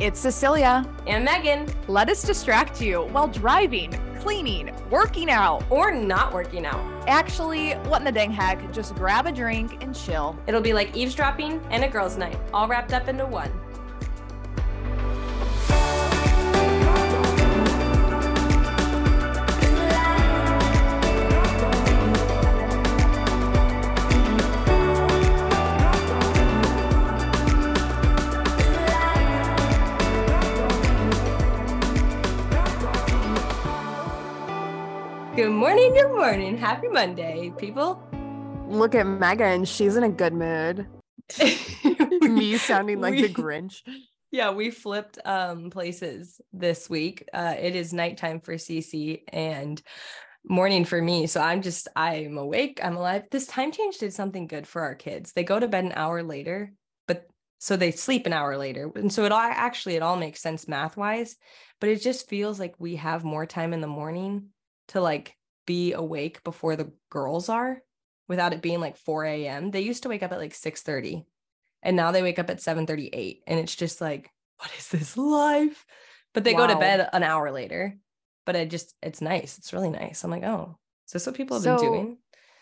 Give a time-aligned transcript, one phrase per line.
[0.00, 0.88] It's Cecilia.
[1.08, 1.66] And Megan.
[1.88, 3.90] Let us distract you while driving,
[4.20, 6.80] cleaning, working out, or not working out.
[7.08, 8.72] Actually, what in the dang heck?
[8.72, 10.38] Just grab a drink and chill.
[10.46, 13.50] It'll be like eavesdropping and a girls' night, all wrapped up into one.
[35.38, 36.58] Good morning, good morning.
[36.58, 38.02] Happy Monday, people.
[38.66, 39.66] Look at Megan.
[39.66, 40.88] She's in a good mood.
[42.22, 43.82] Me sounding like We- the Grinch.
[44.32, 47.28] Yeah, we flipped um places this week.
[47.32, 49.80] Uh it is nighttime for Cece and
[50.42, 51.28] morning for me.
[51.28, 53.26] So I'm just I'm awake, I'm alive.
[53.30, 55.34] This time change did something good for our kids.
[55.34, 56.72] They go to bed an hour later,
[57.06, 57.28] but
[57.60, 58.90] so they sleep an hour later.
[58.96, 61.36] And so it all actually it all makes sense math-wise,
[61.80, 64.48] but it just feels like we have more time in the morning
[64.88, 65.36] to like
[65.66, 67.82] be awake before the girls are
[68.28, 69.70] without it being like 4 a.m.
[69.70, 71.24] They used to wake up at like 6 30
[71.82, 75.16] and now they wake up at 7 38 and it's just like what is this
[75.16, 75.86] life
[76.34, 77.96] but they go to bed an hour later
[78.44, 81.56] but it just it's nice it's really nice i'm like oh is this what people
[81.56, 82.18] have been doing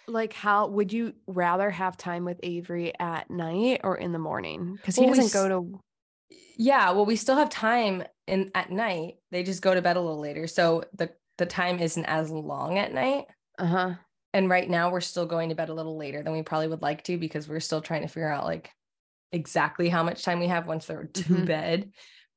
[0.08, 4.76] Like, how would you rather have time with Avery at night or in the morning?
[4.76, 5.80] Because he Well, doesn't go to.
[6.56, 10.00] yeah well we still have time in at night they just go to bed a
[10.00, 13.26] little later so the the time isn't as long at night
[13.58, 13.94] Uh huh.
[14.32, 16.82] and right now we're still going to bed a little later than we probably would
[16.82, 18.70] like to because we're still trying to figure out like
[19.32, 21.46] exactly how much time we have once they're to Mhm.
[21.46, 21.90] bed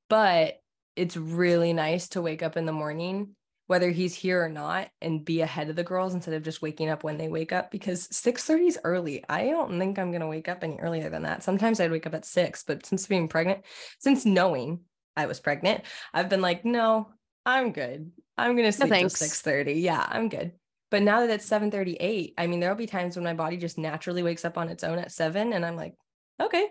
[0.09, 0.55] but
[0.95, 3.35] it's really nice to wake up in the morning
[3.67, 6.89] whether he's here or not and be ahead of the girls instead of just waking
[6.89, 10.27] up when they wake up because 6:30 is early i don't think i'm going to
[10.27, 13.27] wake up any earlier than that sometimes i'd wake up at 6 but since being
[13.27, 13.63] pregnant
[13.99, 14.81] since knowing
[15.15, 15.83] i was pregnant
[16.13, 17.09] i've been like no
[17.49, 18.11] i'm good.
[18.37, 20.53] I'm going to sleep till 6:30 yeah i'm good.
[20.91, 24.23] But now that it's 7:38 i mean there'll be times when my body just naturally
[24.23, 25.95] wakes up on its own at 7 and i'm like
[26.41, 26.67] okay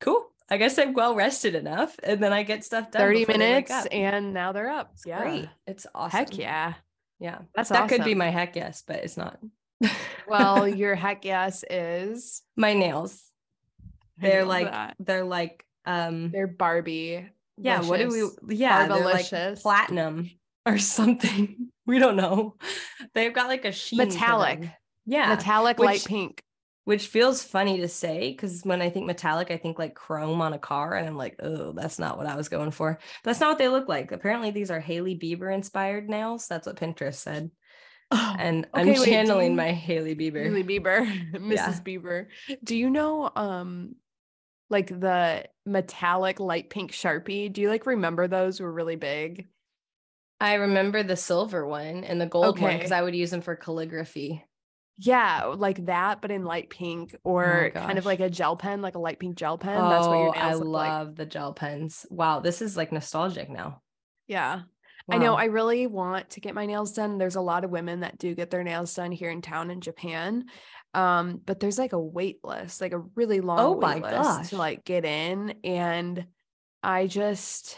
[0.00, 0.26] cool.
[0.50, 3.54] I guess i'm well rested enough and then i get stuff done 30 before they
[3.54, 4.92] wake minutes and now they're up.
[4.94, 5.20] It's yeah.
[5.20, 5.48] great.
[5.66, 6.18] It's awesome.
[6.18, 6.74] Heck yeah.
[7.18, 7.38] yeah.
[7.54, 9.38] That's that could be my heck yes but it's not.
[10.26, 13.22] Well, your heck yes is my nails.
[14.18, 14.96] They're like that.
[14.98, 17.28] they're like um they're Barbie.
[17.60, 19.28] Yeah what do we yeah they're like
[19.60, 20.30] platinum
[20.66, 22.56] or something we don't know
[23.14, 24.70] they've got like a sheen Metallic.
[25.06, 26.42] yeah metallic light pink.
[26.84, 30.52] which feels funny to say because when I think metallic, I think like chrome on
[30.54, 32.98] a car, and I'm like, oh, that's not what I was going for.
[33.22, 34.10] But that's not what they look like.
[34.10, 36.46] Apparently, these are Hailey Bieber inspired nails.
[36.48, 37.50] That's what Pinterest said,
[38.10, 40.42] and I'm Okay, wait, channeling you- my Hailey Bieber.
[40.44, 41.52] Hailey Bieber, Mrs.
[41.56, 41.80] Yeah.
[41.84, 42.26] Bieber.
[42.64, 43.94] Do you know um
[44.70, 47.52] like the metallic light pink Sharpie?
[47.52, 49.46] Do you like remember those were really big?
[50.40, 53.56] I remember the silver one and the gold one because I would use them for
[53.56, 54.44] calligraphy.
[55.00, 58.82] Yeah, like that, but in light pink oh, or kind of like a gel pen,
[58.82, 59.76] like a light pink gel pen.
[59.88, 60.88] That's what your Oh, I nails like.
[60.90, 62.04] love the gel pens.
[62.10, 63.82] Wow, this is like nostalgic now.
[64.26, 64.62] Yeah.
[65.10, 67.16] I know I really want to get my nails done.
[67.16, 69.80] There's a lot of women that do get their nails done here in town in
[69.80, 70.44] Japan.
[70.94, 74.10] Um, but there's like a wait list, like a really long Oh wait my list
[74.10, 74.48] gosh.
[74.50, 75.54] to like get in.
[75.64, 76.26] And
[76.82, 77.76] I just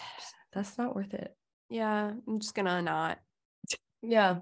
[0.53, 1.35] that's not worth it.
[1.69, 3.19] yeah, I'm just gonna not.
[4.03, 4.39] Yeah,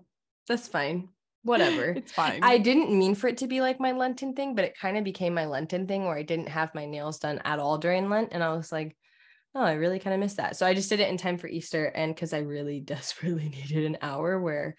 [0.46, 1.08] that's fine.
[1.42, 1.92] Whatever.
[1.92, 2.42] It's fine.
[2.42, 5.04] I didn't mean for it to be like my Lenten thing, but it kind of
[5.04, 8.30] became my Lenten thing where I didn't have my nails done at all during Lent.
[8.32, 8.96] And I was like,
[9.54, 10.56] oh, I really kind of missed that.
[10.56, 11.86] So I just did it in time for Easter.
[11.86, 14.74] And because I really desperately needed an hour where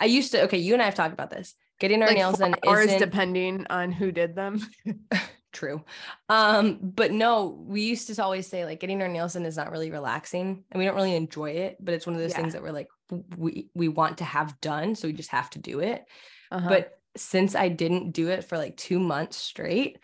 [0.00, 1.54] I used to, okay, you and I have talked about this.
[1.78, 4.66] Getting our like nails done hours depending on who did them.
[5.52, 5.82] true.
[6.28, 9.70] Um, but no, we used to always say like getting our nails done is not
[9.70, 12.38] really relaxing and we don't really enjoy it, but it's one of those Yeah.
[12.38, 12.88] things that we're like,
[13.36, 14.94] we we want to have done.
[14.94, 16.04] So we just have to do it.
[16.50, 16.68] Uh-huh.
[16.68, 19.98] But since I didn't do it for like two months straight,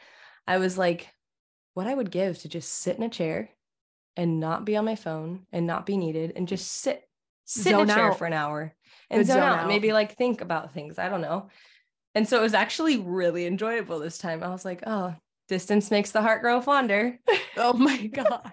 [0.47, 1.09] I was like,
[1.75, 3.51] what I would give to just sit in a chair
[4.17, 7.03] and not be on my phone and not be needed and just sit,
[7.45, 8.19] sit in a chair out.
[8.19, 8.75] for an hour
[9.11, 9.59] and zone, zone out.
[9.61, 9.69] out.
[9.69, 10.99] Maybe like think about things.
[10.99, 11.49] I don't know.
[12.15, 14.43] And so it was actually really enjoyable this time.
[14.43, 15.15] I was like, oh,
[15.49, 17.19] distance makes the heart grow fonder.
[17.57, 18.51] oh my god.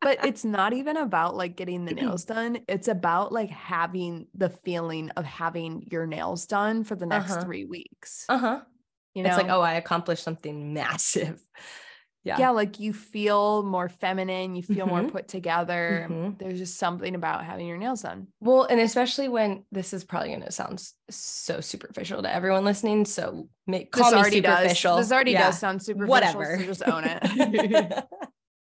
[0.00, 2.60] but it's not even about like getting the nails done.
[2.68, 7.44] It's about like having the feeling of having your nails done for the next Uh-huh.
[7.44, 8.24] three weeks.
[8.28, 8.60] Uh-huh.
[9.14, 11.40] You know, It's like, oh, I accomplished something massive.
[12.24, 12.36] Yeah.
[12.38, 15.12] yeah, like you feel more feminine, you feel more Mhm.
[15.12, 16.06] put together.
[16.10, 16.38] Mhm.
[16.38, 18.26] There's just something about having your nails done.
[18.40, 23.04] Well, and especially when this is probably going to sound so superficial to everyone listening.
[23.06, 24.96] So make call this me already superficial.
[24.96, 25.06] does.
[25.08, 25.46] This already Yeah.
[25.46, 26.10] does sound superficial.
[26.10, 26.58] Whatever.
[26.58, 28.04] So just own it.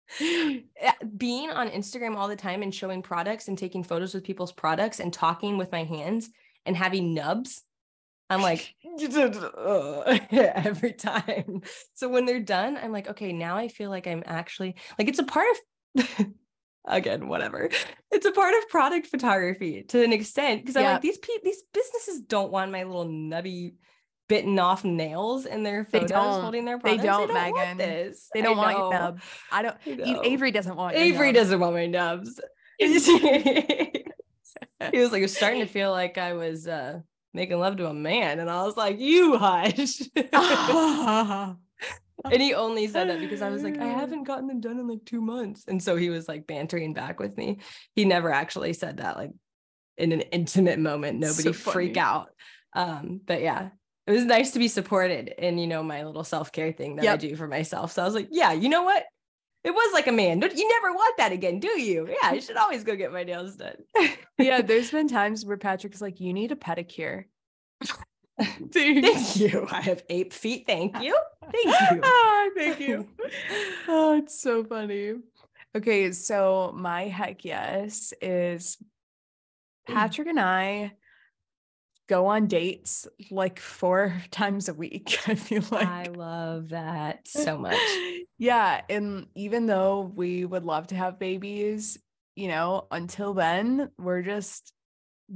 [1.16, 5.00] Being on Instagram all the time and showing products and taking photos with people's products
[5.00, 6.30] and talking with my hands
[6.66, 7.62] and having nubs.
[8.30, 8.74] I'm like
[10.32, 11.62] every time.
[11.94, 15.18] So when they're done, I'm like, okay, now I feel like I'm actually like it's
[15.18, 15.46] a part
[15.96, 16.26] of
[16.86, 17.68] again, whatever.
[18.10, 21.62] It's a part of product photography to an extent because I'm like these pe- these
[21.72, 23.74] businesses don't want my little nubby
[24.28, 26.40] bitten off nails in their photos they don't.
[26.40, 27.02] holding their products.
[27.02, 27.66] They don't, they don't Megan.
[27.66, 28.30] Want this.
[28.32, 28.90] They don't I want know.
[28.90, 29.20] your nub.
[29.52, 29.76] I don't.
[29.86, 30.20] I.
[30.24, 30.96] Avery doesn't want.
[30.96, 32.40] Avery doesn't want my nubs.
[32.78, 33.06] he was
[35.12, 37.00] like, it was starting to feel like I was uh
[37.34, 43.10] making love to a man, and I was like, "You hush." and he only said
[43.10, 45.82] that because I was like, I haven't gotten them done in like two months, and
[45.82, 47.58] so he was like bantering back with me.
[47.94, 49.32] He never actually said that like
[49.98, 51.18] in an intimate moment.
[51.18, 52.28] Nobody So freak out.
[52.74, 53.70] Um, but yeah.
[54.06, 57.16] It was nice to be supported in, you know, my little self-care thing that I
[57.16, 57.92] do for myself.
[57.92, 59.02] So I was like, yeah, you know what?
[59.64, 60.42] It was like a man.
[60.42, 62.06] You never want that again, do you?
[62.06, 63.76] Yeah, I should always go get my nails done.
[64.38, 67.24] yeah, there's been times where Patrick's like, "You need a pedicure."
[68.72, 69.66] Thank you.
[69.70, 70.64] I have ape feet.
[70.66, 71.16] Thank you.
[71.40, 72.00] Thank you.
[72.02, 73.08] Ah, thank you.
[73.88, 75.14] oh, it's so funny.
[75.76, 78.76] Okay, so my heck yes is
[79.86, 80.92] Patrick and I
[82.08, 85.18] go on dates like four times a week.
[85.26, 87.78] I feel like I love that so much.
[88.38, 88.82] yeah.
[88.88, 91.98] And even though we would love to have babies,
[92.36, 94.72] you know, until then, we're just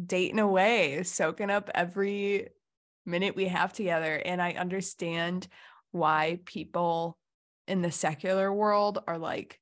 [0.06, 2.49] dating away, soaking up every
[3.06, 4.14] minute we have together.
[4.17, 5.49] And I understand
[5.93, 7.17] why people
[7.67, 9.59] in the secular world are like,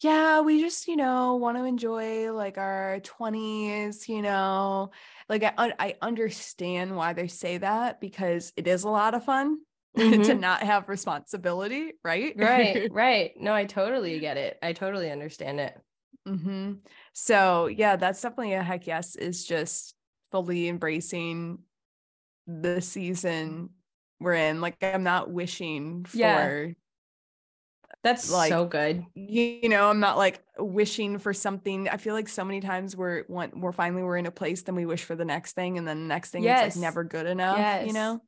[0.00, 4.90] yeah, we just, you know, want to enjoy like our 20s, you know.
[5.28, 9.60] Like I I understand why they say that because it is a lot of fun
[10.22, 10.34] to Mhm.
[10.34, 12.36] not have responsibility, right?
[12.36, 13.32] right, right.
[13.36, 14.58] No, I totally get it.
[14.62, 15.80] I totally understand it.
[16.26, 16.74] hmm
[17.12, 19.94] So yeah, that's definitely a heck yes, is just
[20.32, 21.60] fully embracing
[22.46, 23.70] the season
[24.20, 24.60] we're in.
[24.60, 26.52] Like I'm not wishing for Yeah.
[28.06, 29.04] That's Like, so good.
[29.14, 31.88] you know, I'm not like wishing for something.
[31.88, 34.76] I feel like so many times we're when we're finally we're in a place, then
[34.76, 36.76] we wish for the next thing, and then the next thing is Yes.
[36.76, 37.58] like never good enough.
[37.58, 37.86] Yes.
[37.88, 38.20] You know?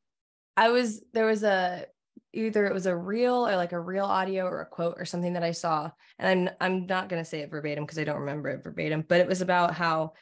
[0.57, 1.87] I was there was a
[2.33, 5.35] either it was a reel or like a real audio or a quote or something
[5.35, 8.49] that I saw, and I'm I'm not gonna say it verbatim because I don't remember
[8.49, 10.15] it verbatim, but it was about how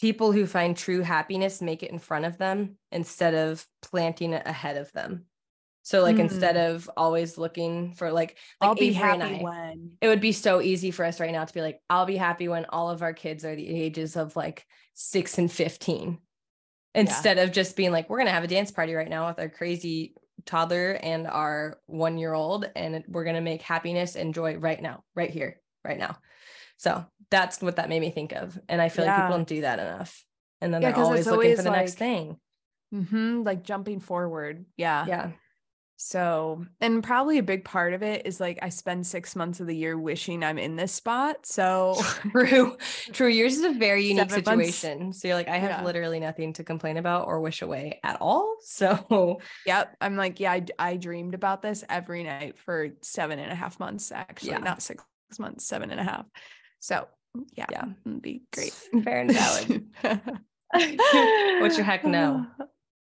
[0.00, 4.46] people who find true happiness make it in front of them instead of planting it
[4.46, 5.26] ahead of them.
[5.82, 6.22] So like Hmm.
[6.22, 9.90] instead of always looking for like, like I'll be Avery and happy I, when.
[10.02, 12.48] it would be so easy for us right now to be like, I'll be happy
[12.48, 16.18] when all of our kids are the ages of like six and 15.
[16.94, 19.38] Instead of just being like, we're going to have a dance party right now with
[19.38, 20.14] our crazy
[20.46, 24.80] toddler and our one year old, and we're going to make happiness and joy right
[24.82, 26.18] now, right here, right now.
[26.76, 28.58] So that's what that made me think of.
[28.68, 30.24] And I feel like people don't do that enough.
[30.60, 32.40] And then Yeah, they're always looking for always the next like- thing.
[32.92, 34.64] hmm like jumping forward.
[34.76, 35.04] Yeah.
[35.06, 35.30] Yeah.
[36.00, 39.66] So, and probably a big part of it is like I spend six months of
[39.66, 41.44] the year wishing I'm in this spot.
[41.44, 41.96] So,
[42.30, 42.76] True.
[43.12, 43.26] True.
[43.26, 44.76] Yours is a very unique Seven months.
[44.76, 45.12] situation.
[45.12, 45.84] So you're like, I have Yeah.
[45.84, 48.56] literally nothing to complain about or wish away at all.
[48.64, 49.96] So yep.
[50.00, 54.12] I'm like, yeah, I dreamed about this every night for seven and a half months,
[54.12, 54.58] actually, Yeah.
[54.58, 55.02] not six
[55.40, 56.26] months, seven and a half.
[56.78, 57.08] So,
[57.56, 57.84] yeah, Yeah.
[58.06, 58.72] it'd be great.
[59.02, 59.84] fair and valid.
[61.60, 62.46] What's your heck no?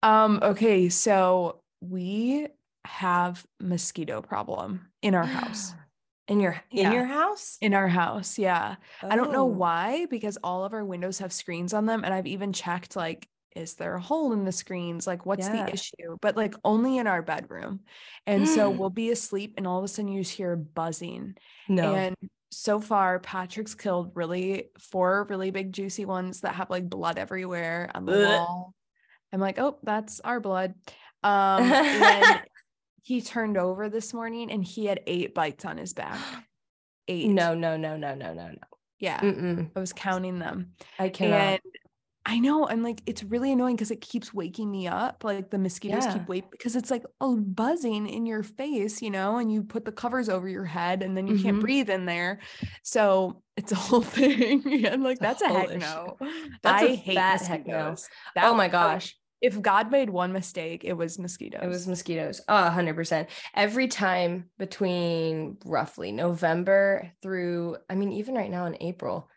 [0.04, 2.46] Um, okay, so we
[2.84, 5.74] have mosquito problem in our house.
[6.26, 6.92] In your in Yeah.
[6.94, 7.58] your house?
[7.60, 8.76] In our house, yeah.
[9.02, 9.44] I don't know Oh.
[9.44, 13.28] why because all of our windows have screens on them and I've even checked like
[13.54, 15.06] is there a hole in the screens?
[15.06, 15.66] Like what's Yeah.
[15.66, 16.16] the issue?
[16.22, 17.80] But like only in our bedroom.
[18.26, 21.36] And so we'll be asleep and all of a sudden you just hear buzzing.
[21.68, 21.94] No.
[21.94, 22.16] And
[22.50, 27.90] so far Patrick's killed really four really big juicy ones that have like blood everywhere
[27.94, 28.40] on the Ugh.
[28.40, 28.74] wall.
[29.30, 30.72] I'm like, "Oh, that's our blood."
[31.22, 31.64] Um
[33.04, 36.18] he turned over this morning and he had eight bites on his back.
[37.06, 37.28] Eight.
[37.28, 38.54] no, no, no, no, no, no, no.
[38.98, 39.20] Yeah.
[39.20, 39.70] Mm-mm.
[39.76, 40.72] I was counting them.
[40.98, 41.38] I cannot.
[41.38, 41.60] And
[42.24, 45.22] I know, I'm like it's really annoying because it keeps waking me up.
[45.22, 46.14] Like the mosquitoes Yeah.
[46.14, 49.84] keep wake because it's like a buzzing in your face, you know, and you put
[49.84, 51.60] the covers over your head and then you can't Mhm.
[51.60, 52.40] breathe in there.
[52.82, 54.62] So it's a whole thing.
[54.86, 55.78] and like a that's a whole heck issue.
[55.80, 56.16] no.
[56.62, 57.90] That's I a hate fat heck no.
[57.90, 58.08] mosquitoes.
[58.38, 59.14] oh my That- gosh.
[59.44, 61.60] If God made one mistake, it was mosquitoes.
[61.62, 62.40] It was mosquitoes.
[62.48, 63.26] Oh, 100%.
[63.54, 69.28] Every time between roughly November through, I mean, even right now in April,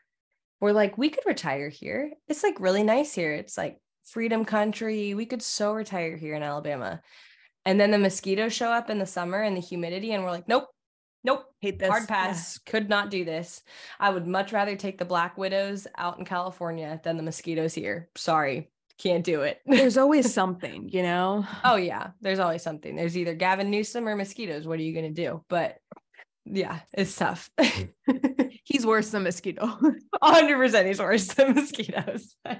[0.61, 2.13] we're like, we could retire here.
[2.29, 3.33] It's like really nice here.
[3.33, 5.13] It's like freedom country.
[5.13, 7.01] We could so retire here in Alabama.
[7.65, 10.47] And then the mosquitoes show up in the summer and the humidity, and we're like,
[10.47, 10.69] nope,
[11.23, 11.43] Nope.
[11.59, 11.89] Hate this.
[11.89, 12.27] Hard Yeah.
[12.27, 12.57] pass.
[12.59, 13.61] Could not do this.
[13.99, 18.09] I would much rather take the black widows out in California than the mosquitoes here.
[18.15, 18.71] Sorry.
[18.97, 19.61] Can't do it.
[19.65, 21.45] There's always something, you know?
[21.63, 22.11] oh yeah.
[22.21, 22.95] There's always something.
[22.95, 24.67] There's either Gavin Newsom or mosquitoes.
[24.67, 25.43] What are you gonna do?
[25.49, 25.77] But
[26.45, 27.49] yeah, it's tough.
[28.63, 29.65] He's worse than mosquito.
[30.23, 32.35] 100% he's worse than mosquitoes.
[32.45, 32.59] oh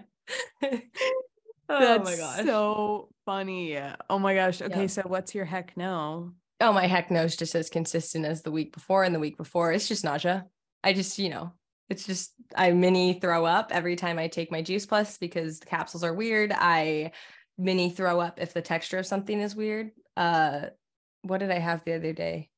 [1.68, 2.46] That's my gosh.
[2.46, 3.78] so funny.
[4.10, 4.62] Oh my gosh.
[4.62, 6.32] Okay, so what's your heck no?
[6.62, 9.38] oh my heck no, it's just as consistent as the week before and the week
[9.38, 9.72] before.
[9.72, 10.46] It's just nausea.
[10.84, 11.54] I just, you know,
[11.90, 15.66] it's just I mini throw up every time I take my juice plus because the
[15.68, 16.52] capsules are weird.
[16.54, 17.12] I
[17.58, 19.92] mini throw up if the texture of something is weird.
[20.16, 20.68] Uh
[21.22, 22.50] what did I have the other day?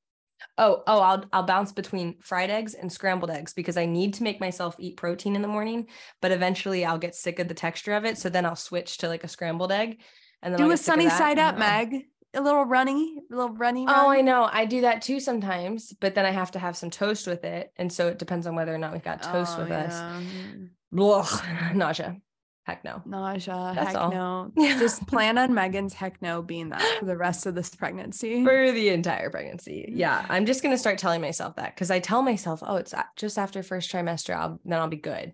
[0.57, 4.23] Oh, oh, I'll I'll bounce between fried eggs and scrambled eggs because I need to
[4.23, 5.87] make myself eat protein in the morning,
[6.21, 8.17] but eventually I'll get sick of the texture of it.
[8.17, 10.01] So then I'll switch to like a scrambled egg.
[10.41, 12.05] And then I'll Do a sick of sunny side up, I'll- Meg.
[12.35, 13.85] A little runny, a little runny.
[13.87, 14.47] Oh, I know.
[14.51, 17.71] I do that too sometimes, but then I have to have some toast with it.
[17.75, 19.93] And so it depends on whether or not we've got toast Oh, with us.
[19.93, 20.21] yeah.
[20.21, 20.69] Mm.
[20.91, 21.27] Blah,
[21.73, 22.17] nausea.
[22.65, 23.01] Heck no.
[23.03, 23.71] Nausea.
[23.73, 24.11] That's heck all.
[24.11, 24.51] no.
[24.57, 28.43] Just plan on Megan's heck no being that for the rest of this pregnancy.
[28.45, 29.91] For the entire pregnancy.
[29.91, 30.23] Yeah.
[30.29, 33.39] I'm just going to start telling myself that because I tell myself, oh, it's just
[33.39, 34.35] after first trimester.
[34.35, 35.33] I'll, then I'll be good.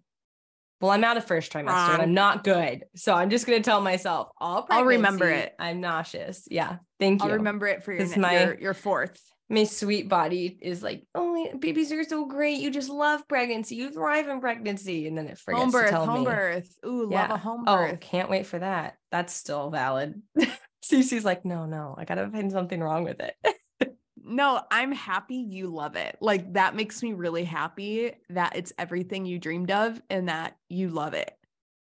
[0.80, 2.86] Well, I'm out of first trimester and I'm not good.
[2.96, 5.54] So I'm just going to tell myself, all I'll remember it.
[5.60, 6.48] I'm nauseous.
[6.50, 6.78] Yeah.
[7.00, 7.30] Thank you.
[7.30, 9.20] I'll remember it for your, my- your your fourth.
[9.50, 12.60] my sweet body is like, oh, babies are so great.
[12.60, 13.76] You just love pregnancy.
[13.76, 15.08] You thrive in pregnancy.
[15.08, 16.26] And then it forgets Home to birth, tell home me.
[16.26, 16.78] birth.
[16.86, 17.22] Ooh, Yeah.
[17.24, 18.00] love a home Oh, birth.
[18.00, 18.96] can't wait for that.
[19.12, 20.22] That's still valid.
[20.84, 23.36] Cece's like, no, no, I gotta find something wrong with it.
[24.28, 26.18] No, I'm happy you love it.
[26.20, 30.90] Like that makes me really happy that it's everything you dreamed of and that you
[30.90, 31.30] love it.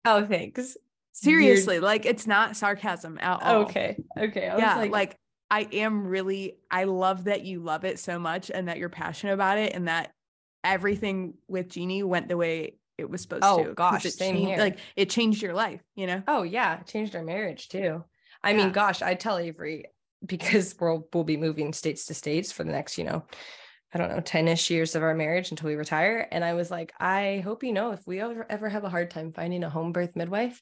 [0.04, 0.76] oh, thanks.
[1.22, 3.62] Seriously, like it's not sarcasm at all.
[3.62, 3.96] Okay.
[4.18, 4.48] Okay.
[4.48, 5.16] I was yeah, like, like,
[5.50, 9.32] I am really I love that you love it so much and that you're passionate
[9.34, 10.12] about it and that
[10.64, 13.74] everything with Jeannie went the way it was supposed Oh, to.
[13.74, 14.58] gosh, it same changed- here.
[14.58, 16.22] Like it changed your life, you know?
[16.28, 18.04] oh yeah, changed our marriage too.
[18.42, 18.56] I Yeah.
[18.58, 19.84] mean, gosh, I tell Avery
[20.24, 23.24] because we'll we'll be moving states to states for the next, you know,
[23.94, 26.26] I don't know, 10-ish years of our marriage until we retire.
[26.30, 29.10] And I was like, I hope you know if we ever ever have a hard
[29.10, 30.60] time finding a home birth midwife,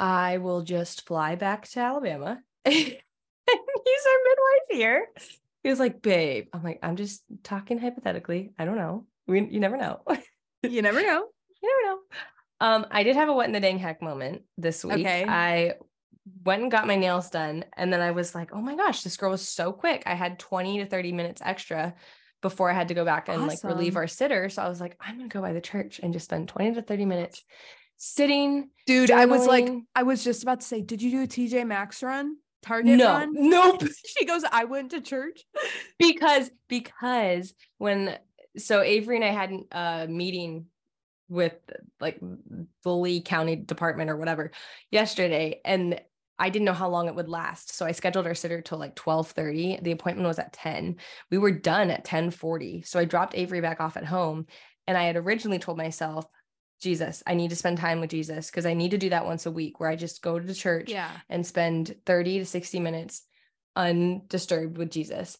[0.00, 2.94] I will just fly back to Alabama and use
[3.46, 5.06] our midwife here.
[5.62, 8.52] He was like, babe, I'm like, I'm just talking hypothetically.
[8.58, 9.06] I don't know.
[9.26, 10.00] We you never know.
[10.62, 11.26] you never know.
[11.62, 11.98] you never know.
[12.60, 15.06] Um, I did have a what in the dang heck moment this week.
[15.06, 15.24] Okay.
[15.26, 15.74] I
[16.44, 19.16] went and got my nails done, and then I was like, oh my gosh, this
[19.16, 20.02] girl was so quick.
[20.06, 21.94] I had 20 to 30 minutes extra
[22.40, 24.48] before I had to go back and like relieve our sitter.
[24.48, 26.82] So I was like, I'm gonna go by the church and just spend 20 to
[26.82, 27.42] 30 minutes
[27.98, 28.70] sitting.
[28.86, 29.70] Dude, I was like.
[29.94, 32.36] I was just about to say, did you do a TJ Maxx run?
[32.62, 33.32] Target No, run?
[33.34, 33.82] nope.
[34.06, 35.44] She goes, I went to church.
[35.98, 38.16] because because when
[38.56, 40.66] so Avery and I had a meeting
[41.28, 41.54] with
[42.00, 42.18] like
[42.82, 44.50] the Lee County Department or whatever
[44.90, 46.00] yesterday, and
[46.38, 47.74] I didn't know how long it would last.
[47.74, 49.82] So I scheduled our sitter till like 12:30.
[49.82, 50.96] The appointment was at 10.
[51.30, 52.86] We were done at 10:40.
[52.86, 54.46] So I dropped Avery back off at home.
[54.86, 56.24] And I had originally told myself,
[56.80, 59.46] Jesus, I need to spend time with Jesus because I need to do that once
[59.46, 61.10] a week where I just go to church Yeah.
[61.28, 63.22] and spend 30 to 60 minutes
[63.74, 65.38] undisturbed with Jesus.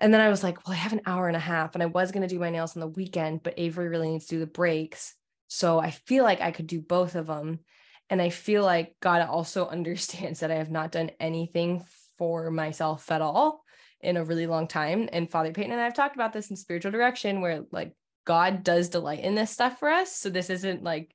[0.00, 1.86] And then I was like, well, I have an hour and a half and I
[1.86, 4.40] was going to do my nails on the weekend, but Avery really needs to do
[4.40, 5.14] the breaks.
[5.48, 7.60] So I feel like I could do both of them.
[8.08, 11.84] And I feel like God also understands that I have not done anything
[12.18, 13.64] for myself at all
[14.00, 15.08] in a really long time.
[15.12, 17.92] And Father Peyton and I have talked about this in spiritual direction where like
[18.30, 20.14] God does delight in this stuff for us.
[20.14, 21.12] So this isn't like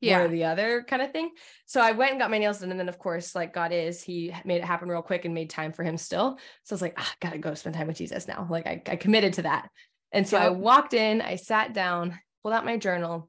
[0.00, 0.20] one Yeah.
[0.20, 1.30] or the other kind of thing.
[1.66, 2.70] So I went and got my nails done.
[2.70, 5.50] And then, of course, like God is, He made it happen real quick and made
[5.50, 6.38] time for Him still.
[6.64, 8.46] So I was like, ah, gotta go spend time with Jesus now.
[8.50, 9.68] Like I, I committed to that.
[10.12, 13.28] And so I walked in, I sat down, pulled out my journal.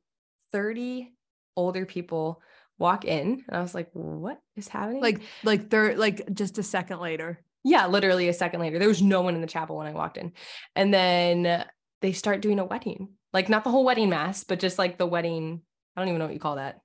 [0.53, 1.12] 30
[1.57, 2.41] older people
[2.79, 3.43] walk in.
[3.48, 5.01] And I was like, what is happening?
[5.01, 7.39] Like, like third, like just a second later.
[7.65, 10.15] yeah, literally a second later, there was no one in the chapel when I walked
[10.17, 10.31] in.
[10.75, 11.65] And then
[12.01, 15.05] they start doing a wedding, like not the whole wedding mass, but just like the
[15.05, 15.62] wedding.
[15.96, 16.79] I don't even know what you call that.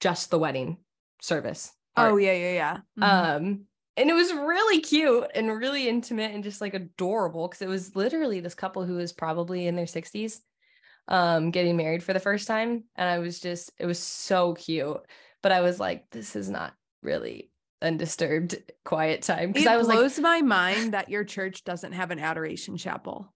[0.00, 0.78] Just the wedding
[1.20, 1.72] service.
[1.96, 2.78] Oh, yeah, yeah, yeah.
[2.98, 3.36] Mhm.
[3.36, 3.60] Um,
[3.98, 7.96] and it was really cute and really intimate and just like adorable because it was
[7.96, 10.38] literally this couple who was probably in their 60s
[11.08, 14.98] um getting married for the first time and i was just it was so cute
[15.42, 19.98] but i was like this is not really undisturbed quiet time because i was like
[19.98, 23.32] blows my mind that your church doesn't have an adoration chapel.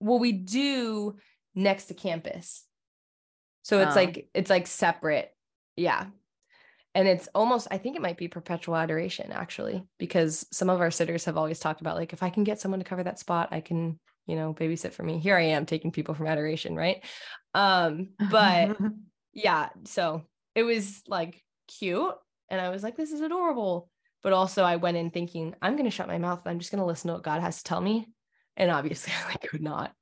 [0.00, 1.14] well we do
[1.54, 2.64] next to campus
[3.62, 4.00] so it's Oh.
[4.00, 5.30] like it's like separate
[5.76, 6.06] yeah
[6.94, 10.90] and it's almost i think it might be perpetual adoration actually because some of our
[10.90, 13.48] sitters have always talked about like if i can get someone to cover that spot
[13.52, 15.18] i can you know, babysit for me.
[15.18, 17.04] Here I am taking people from adoration, right?
[17.54, 18.76] Um, but
[19.32, 20.22] yeah, so
[20.54, 22.14] it was like cute.
[22.48, 23.90] And I was like, this is adorable.
[24.22, 27.08] But also I went in thinking, I'm gonna shut my mouth I'm just gonna listen
[27.08, 28.06] to what God has to tell me.
[28.56, 29.92] And obviously I could not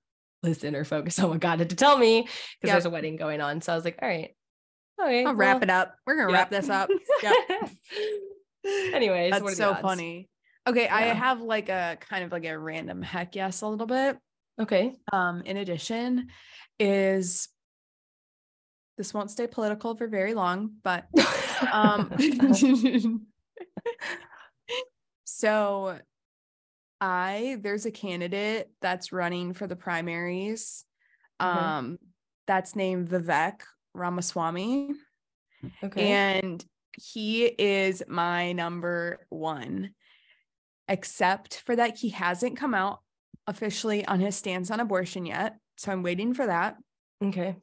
[0.43, 2.73] listen or focus on what God had to tell me because yep.
[2.75, 3.61] there's a wedding going on.
[3.61, 4.35] So I was like, all right.
[5.01, 5.21] Okay.
[5.21, 5.95] I'll well, wrap it up.
[6.07, 6.91] We're gonna wrap this up.
[7.23, 7.71] Yep.
[8.93, 9.81] Anyways, that's so odds?
[9.81, 10.29] funny.
[10.67, 10.95] Okay, yeah.
[10.95, 14.19] I have like a kind of like a random heck yes a little bit.
[14.61, 14.97] Okay.
[15.13, 16.29] Um, in addition,
[16.79, 17.49] is
[18.99, 21.07] this won't stay political for very long, but
[21.73, 22.13] um
[25.25, 25.99] so
[27.01, 30.85] I there's a candidate that's running for the primaries.
[31.41, 31.59] Mm-hmm.
[31.59, 31.99] Um
[32.47, 33.61] that's named Vivek
[33.95, 34.91] Ramaswamy.
[35.85, 36.09] Okay.
[36.09, 39.91] And he is my number 1
[40.89, 43.01] except for that he hasn't come out
[43.47, 45.57] officially on his stance on abortion yet.
[45.77, 46.77] So I'm waiting for that.
[47.23, 47.57] Okay.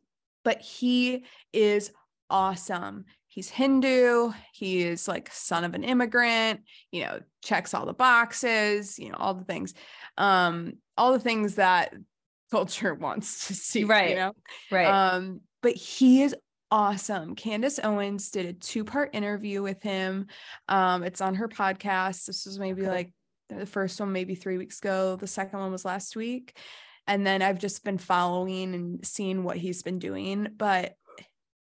[0.43, 1.91] But he is
[2.29, 3.05] awesome.
[3.37, 4.31] He's Hindu.
[4.51, 9.17] He is like son of an immigrant, you know, checks all the boxes, you know,
[9.19, 9.75] all the things.
[10.17, 11.93] Um, all the things that
[12.51, 13.83] culture wants to see.
[13.83, 14.09] Right.
[14.09, 14.33] You know?
[14.71, 14.87] Right.
[14.87, 16.35] Um, but he is
[16.71, 17.35] awesome.
[17.35, 20.25] Candace Owens did a two-part interview with him.
[20.67, 22.25] Um, it's on her podcast.
[22.25, 22.89] This was maybe okay.
[22.89, 23.13] like
[23.49, 25.15] the first one maybe three weeks ago.
[25.15, 26.57] The second one was last week.
[27.05, 30.47] And then I've just been following and seeing what he's been doing.
[30.57, 30.95] But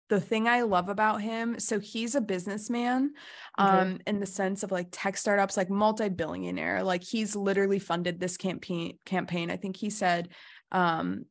[0.08, 3.12] the thing I love about him, so he's a businessman,
[3.58, 3.68] okay.
[3.68, 6.82] um, in the sense of like tech startups, like multi-billionaire.
[6.82, 9.50] Like he's literally funded this campaign campaign.
[9.50, 10.28] I think he said
[10.72, 11.24] um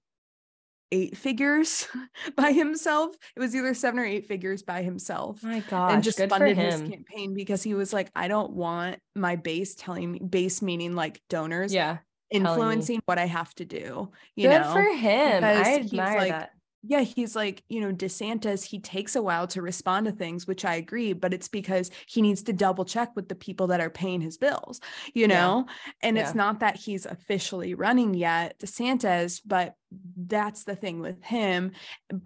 [0.91, 1.87] eight figures
[2.35, 3.15] by himself.
[3.35, 5.43] It was either seven or eight figures by himself.
[5.43, 5.93] my God.
[5.93, 10.11] And just funded his campaign because he was like, I don't want my base telling
[10.11, 11.73] me base meaning like donors.
[11.73, 11.97] Yeah.
[12.31, 14.11] Influencing what I have to do.
[14.35, 15.43] You Good know, for him.
[15.43, 16.51] I admire like, that
[16.87, 20.65] yeah, he's like, you know, DeSantis, he takes a while to respond to things, which
[20.65, 23.89] I agree, but it's because he needs to double check with the people that are
[23.89, 24.81] paying his bills,
[25.13, 25.65] you know?
[25.67, 25.91] Yeah.
[26.03, 26.23] And yeah.
[26.23, 29.75] it's not that he's officially running yet, DeSantis, but
[30.15, 31.71] that's the thing with him.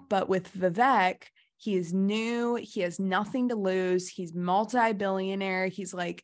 [0.10, 1.24] But with Vivek,
[1.58, 6.24] he is new, he has nothing to lose, he's multi billionaire, he's like,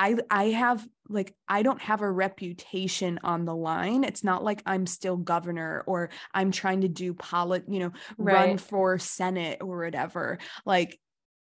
[0.00, 4.02] I I have like I don't have a reputation on the line.
[4.02, 8.34] It's not like I'm still governor or I'm trying to do polit, you know, right.
[8.34, 10.38] run for senate or whatever.
[10.64, 10.98] Like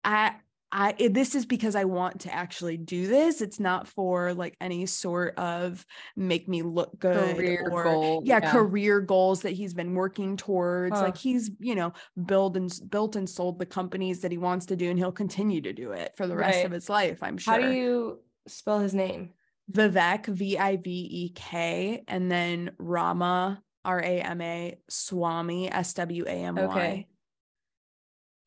[0.03, 0.34] I
[0.73, 3.39] I this is because I want to actually do this.
[3.39, 5.86] It's not for like any sort of
[6.17, 8.23] make me look good career or goal.
[8.25, 10.97] Yeah, yeah, career goals that he's been working towards.
[10.97, 11.03] Huh.
[11.03, 11.93] Like he's, you know,
[12.25, 15.62] built and built and sold the companies that he wants to do and he'll continue
[15.62, 16.65] to do it for the rest right.
[16.65, 17.53] of his life, I'm sure.
[17.53, 19.32] How do you spell his name?
[19.71, 25.93] Vivek, V I V E K, and then Rama, R A M A, Swami, S
[25.93, 26.63] W A M Y.
[26.63, 27.08] Okay.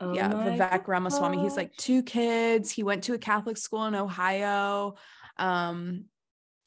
[0.01, 1.39] Oh yeah, Vivek Ramaswamy.
[1.41, 2.71] He's like two kids.
[2.71, 4.97] He went to a Catholic school in Ohio.
[5.39, 6.05] Um,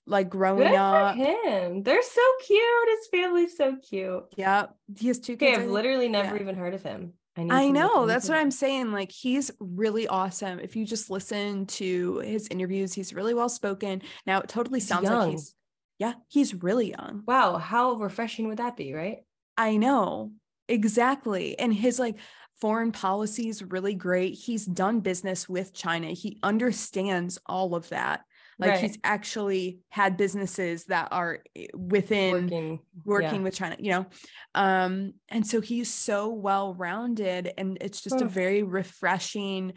[0.10, 1.15] like growing Good up.
[1.15, 1.84] him.
[1.84, 2.89] They're so cute.
[2.89, 4.24] His family's so cute.
[4.36, 4.68] Yeah.
[4.98, 5.58] He has two kids.
[5.58, 6.42] Okay, I've literally never yeah.
[6.42, 7.13] even heard of him.
[7.38, 8.92] I, I know that's what I'm saying.
[8.92, 10.60] Like he's really awesome.
[10.60, 14.02] If you just listen to his interviews, he's really well spoken.
[14.26, 15.20] Now it totally sounds young.
[15.20, 15.56] like he's
[16.00, 17.24] yeah, he's really young.
[17.28, 19.20] Wow, how refreshing would that be, right?
[19.58, 20.32] I know.
[20.68, 21.58] Exactly.
[21.60, 22.15] And his like
[22.62, 24.34] foreign policy is really great.
[24.34, 26.08] He's done business with China.
[26.08, 28.22] He understands all of that
[28.60, 28.82] like right.
[28.82, 33.41] he's actually had businesses that are eh, within working, working yeah.
[33.41, 34.06] with china you know
[34.54, 38.26] um and so he's so well rounded and it's just oh.
[38.26, 39.74] a very refreshing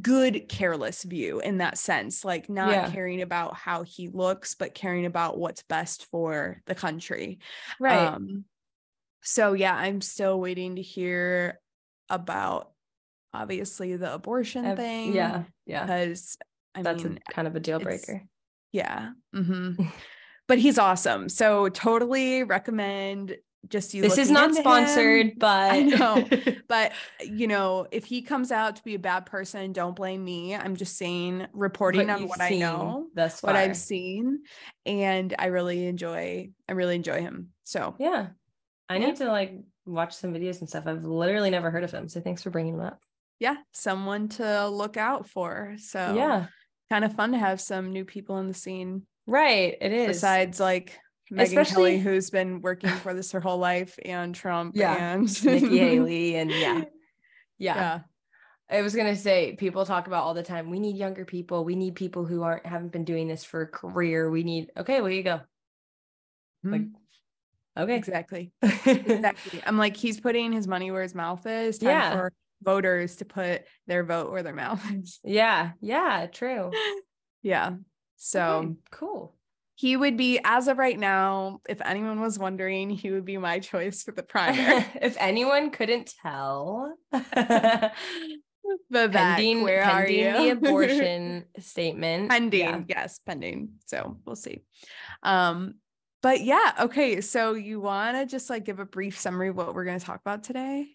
[0.00, 2.90] good careless view in that sense like not yeah.
[2.90, 7.38] caring about how he looks but caring about what's best for the country
[7.78, 8.44] right um
[9.22, 11.60] so yeah i'm still waiting to hear
[12.10, 12.72] about
[13.32, 16.36] obviously the abortion thing yeah yeah because
[16.78, 18.22] I That's mean, a, kind of a deal breaker.
[18.72, 19.10] Yeah.
[19.34, 19.84] Mm-hmm.
[20.48, 21.28] but he's awesome.
[21.28, 23.36] So totally recommend
[23.68, 24.02] just you.
[24.02, 25.32] This is not sponsored, him.
[25.36, 26.28] but I know.
[26.68, 30.54] but you know, if he comes out to be a bad person, don't blame me.
[30.54, 34.40] I'm just saying, reporting what on what I know, that's what I've seen,
[34.86, 36.50] and I really enjoy.
[36.68, 37.48] I really enjoy him.
[37.64, 38.28] So yeah,
[38.88, 40.86] I need to like watch some videos and stuff.
[40.86, 43.00] I've literally never heard of him, so thanks for bringing him up.
[43.40, 45.74] Yeah, someone to look out for.
[45.78, 46.46] So yeah,
[46.90, 49.02] kind of fun to have some new people in the scene.
[49.26, 49.76] Right.
[49.80, 50.06] It is.
[50.08, 50.98] Besides like
[51.36, 55.14] Especially, Kelly, who's been working for this her whole life, and Trump yeah.
[55.14, 56.36] and Nikki Haley.
[56.36, 56.84] And yeah.
[57.58, 57.76] yeah.
[57.76, 58.00] Yeah.
[58.70, 60.70] I was gonna say people talk about all the time.
[60.70, 61.64] We need younger people.
[61.64, 64.30] We need people who aren't haven't been doing this for a career.
[64.30, 65.40] We need okay, where you go.
[66.62, 66.72] Hmm.
[66.72, 66.82] Like,
[67.78, 67.96] okay.
[67.96, 68.52] exactly.
[68.62, 69.62] Exactly.
[69.66, 71.78] I'm like, he's putting his money where his mouth is.
[71.78, 72.12] Time Yeah.
[72.12, 75.20] for voters to put their vote where their mouth is.
[75.24, 75.72] yeah.
[75.80, 76.26] Yeah.
[76.26, 76.70] True.
[77.42, 77.74] Yeah.
[78.16, 79.36] So Okay, cool.
[79.76, 83.58] he would be, as of right now, if anyone was wondering, he would be my
[83.70, 84.84] choice for the primary.
[85.00, 87.92] if anyone couldn't tell, the
[88.90, 90.32] pending, where are pending you?
[90.32, 92.30] the abortion statement.
[92.30, 92.82] pending Yeah.
[92.88, 94.62] yes pending so we'll see
[95.22, 95.74] um
[96.22, 99.74] but yeah okay so you want to just like give a brief summary of what
[99.74, 100.86] we're going to talk about today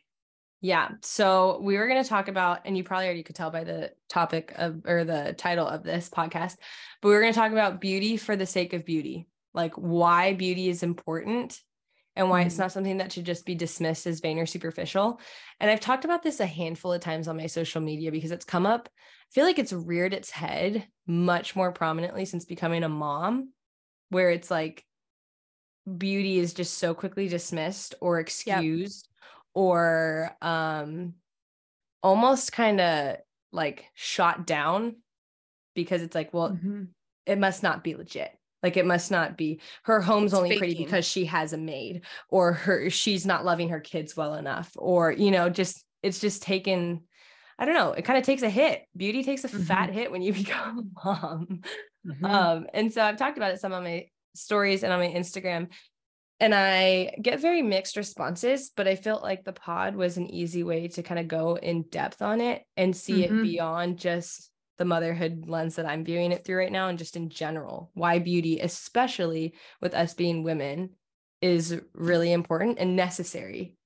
[0.63, 0.91] Yeah.
[1.01, 3.91] So we were going to talk about, and you probably already could tell by the
[4.07, 6.55] topic of or the title of this podcast,
[7.01, 10.31] but we were going to talk about beauty for the sake of beauty, like why
[10.31, 11.59] beauty is important
[12.15, 12.59] and why it's Mhm.
[12.59, 15.19] not something that should just be dismissed as vain or superficial.
[15.59, 18.45] And I've talked about this a handful of times on my social media because it's
[18.45, 18.87] come up.
[18.95, 23.51] I feel like it's reared its head much more prominently since becoming a mom,
[24.11, 24.85] where it's like
[25.97, 29.09] beauty is just so quickly dismissed or excused
[29.53, 31.13] or um
[32.01, 33.17] almost kind of
[33.51, 34.97] like shot down
[35.75, 36.89] because it's like well Mhm.
[37.25, 40.75] it must not be legit like it must not be her home's It's only pretty
[40.85, 45.11] because she has a maid or her she's not loving her kids well enough or
[45.11, 47.03] you know just it's just taken
[47.59, 50.21] i don't know it kind of takes a hit beauty takes a fat hit when
[50.21, 51.61] you become a mom
[52.05, 52.25] Mhm.
[52.25, 55.69] um, and so I've talked about it some on my stories and on my Instagram.
[56.39, 60.63] And I get very mixed responses, but I felt like the pod was an easy
[60.63, 63.39] way to kind of go in depth on it and see Mhm.
[63.39, 67.15] it beyond just the motherhood lens that I'm viewing it through right now and just
[67.15, 67.91] in general.
[67.93, 70.95] Why beauty, especially with us being women,
[71.41, 73.77] is really important and necessary.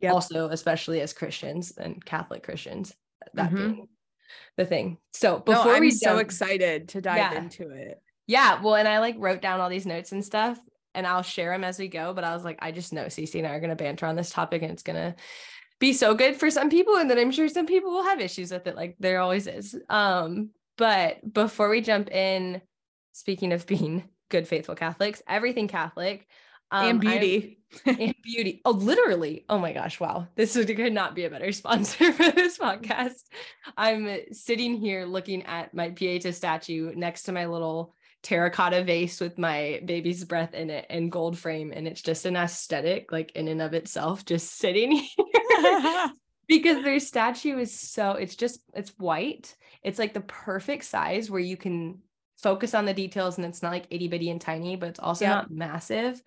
[0.00, 0.12] Yep.
[0.12, 2.94] Also, especially as Christians and Catholic Christians,
[3.32, 3.56] that Mhm.
[3.56, 3.88] being
[4.56, 4.98] the thing.
[5.14, 7.38] So no, before I'm we so excited to dive Yeah.
[7.38, 10.58] into it yeah, well, and I like wrote down all these notes and stuff,
[10.96, 12.12] and I'll share them as we go.
[12.12, 14.30] But I was like, I just know Cece and I are gonna banter on this
[14.30, 15.14] topic, and it's gonna
[15.78, 18.50] be so good for some people, and then I'm sure some people will have issues
[18.50, 19.76] with it, like there always is.
[19.88, 22.60] Um, but before we jump in,
[23.12, 26.26] speaking of being good faithful Catholics, everything Catholic,
[26.70, 28.60] um, and beauty and beauty.
[28.64, 29.44] Oh, literally.
[29.48, 30.00] Oh my gosh.
[30.00, 30.28] Wow.
[30.34, 33.22] This could not be a better sponsor for this podcast.
[33.76, 37.94] I'm sitting here looking at my Pieta statue next to my little
[38.26, 41.72] terracotta vase with my baby's breath in it and gold frame.
[41.72, 46.10] And it's just an aesthetic, like in and of itself, just sitting here
[46.48, 49.54] because their statue is so, it's just, it's white.
[49.84, 52.00] It's like the perfect size where you can
[52.38, 55.24] focus on the details and it's not like itty bitty and tiny, but it's also
[55.26, 56.20] not massive.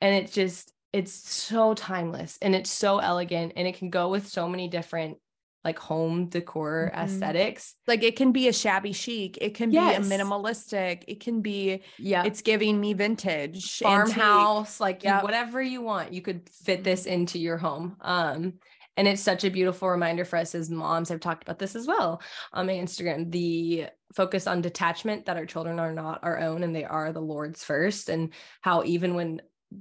[0.00, 4.26] And it just, it's so timeless and it's so elegant and it can go with
[4.26, 5.18] so many different
[5.64, 7.04] like home decor Mhm.
[7.04, 7.74] aesthetics.
[7.86, 10.06] like it can be a shabby chic it can Yes.
[10.08, 12.24] be a minimalistic it can be Yeah.
[12.24, 14.14] it's giving me vintage antique.
[14.14, 15.22] farmhouse, like you- Yep.
[15.22, 17.96] whatever you want, you could fit this into your home.
[18.00, 18.54] Um,
[18.96, 21.10] and it's such a beautiful reminder for us as moms.
[21.10, 22.20] I've talked about this as well
[22.52, 23.30] on my Instagram.
[23.30, 27.20] The focus on detachment that our children are not our own and they are the
[27.22, 29.40] Lord's first, and how even when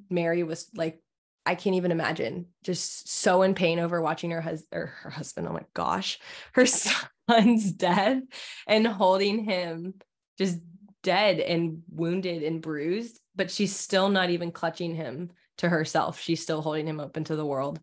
[0.09, 1.01] Mary was like,
[1.45, 5.47] I can't even imagine, just so in pain over watching her husband or her husband.
[5.47, 6.19] Oh my gosh,
[6.53, 6.65] her
[7.29, 8.21] son's death
[8.67, 9.95] and holding him
[10.37, 10.59] just
[11.03, 16.19] dead and wounded and bruised, but she's still not even clutching him to herself.
[16.19, 17.79] She's still holding him open to the world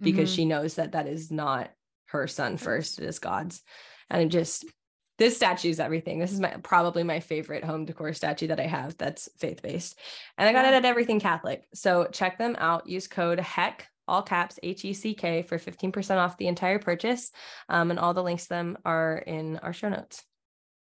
[0.00, 0.34] because Mhm.
[0.34, 1.70] she knows that that is not
[2.06, 3.62] her son first, it is God's.
[4.08, 4.64] And it just,
[5.20, 6.18] this statue is everything.
[6.18, 9.98] This is my probably my favorite home decor statue that I have that's faith based.
[10.38, 11.68] And I got it at Everything Catholic.
[11.74, 12.88] So check them out.
[12.88, 17.32] Use code HECK, all caps, H E C K, for 15% off the entire purchase.
[17.68, 20.24] Um, and all the links to them are in our show notes.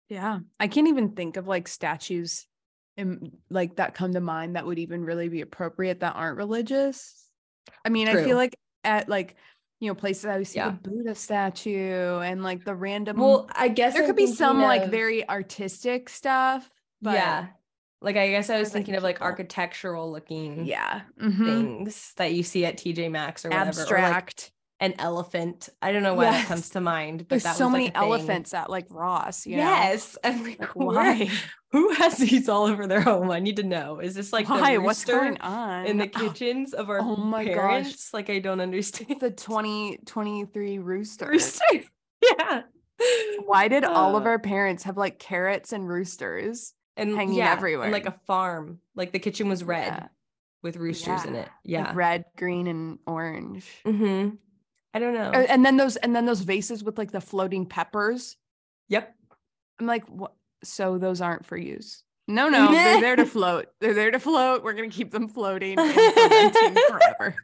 [0.09, 0.39] Yeah.
[0.59, 2.47] I can't even think of like statues
[2.97, 7.23] in, like that come to mind that would even really be appropriate that aren't religious.
[7.85, 9.35] I mean, I feel like at like,
[9.83, 10.69] you know, places I would see Yeah.
[10.81, 14.57] the Buddha statue and like the random Well, I guess there I'm could be some
[14.57, 16.69] thinking like very artistic stuff.
[17.01, 17.47] But yeah.
[18.01, 19.27] Like I guess I was Or, like, thinking of like people.
[19.27, 21.01] architectural looking yeah.
[21.21, 21.45] mhm.
[21.45, 23.69] things that you see at TJ Maxx or whatever.
[23.69, 24.51] or, like, Abstract.
[24.79, 25.69] An elephant.
[25.81, 27.85] I don't know why that comes to mind, but There's that so was, like, many
[27.87, 28.01] a thing.
[28.03, 29.63] elephants at like Ross, you know?
[29.63, 30.17] Yes.
[30.23, 31.29] I'm like, Like, why?
[31.71, 33.31] Who has these all over their home?
[33.31, 33.99] I need to know.
[33.99, 34.73] Is this like why?
[34.75, 35.85] the What's going on?
[35.87, 37.53] in the Oh, kitchens of our oh my gosh.
[37.55, 38.13] parents?
[38.13, 39.19] Like I don't understand.
[39.21, 41.27] the 2023 rooster.
[41.27, 41.63] Rooster.
[42.39, 42.61] yeah.
[43.45, 46.73] Why did all of Uh, our parents have like carrots and roosters?
[46.95, 47.89] and hanging yeah, and, everywhere?
[47.91, 48.79] like a farm.
[48.95, 50.07] Like the kitchen was red Yeah.
[50.61, 51.39] with roosters in Yeah.
[51.39, 51.43] it.
[51.43, 51.91] Like, Yeah.
[51.95, 53.67] red, green, and orange.
[53.83, 54.35] mm-hmm.
[54.93, 55.31] I don't know.
[55.31, 58.37] And then those and then those vases with like the floating peppers.
[58.89, 59.15] yep.
[59.79, 60.33] I'm like, what?
[60.63, 62.03] So those aren't for use.
[62.27, 63.67] No, no, they're there to float.
[63.81, 64.63] They're there to float.
[64.63, 67.35] We're gonna keep them floating forever.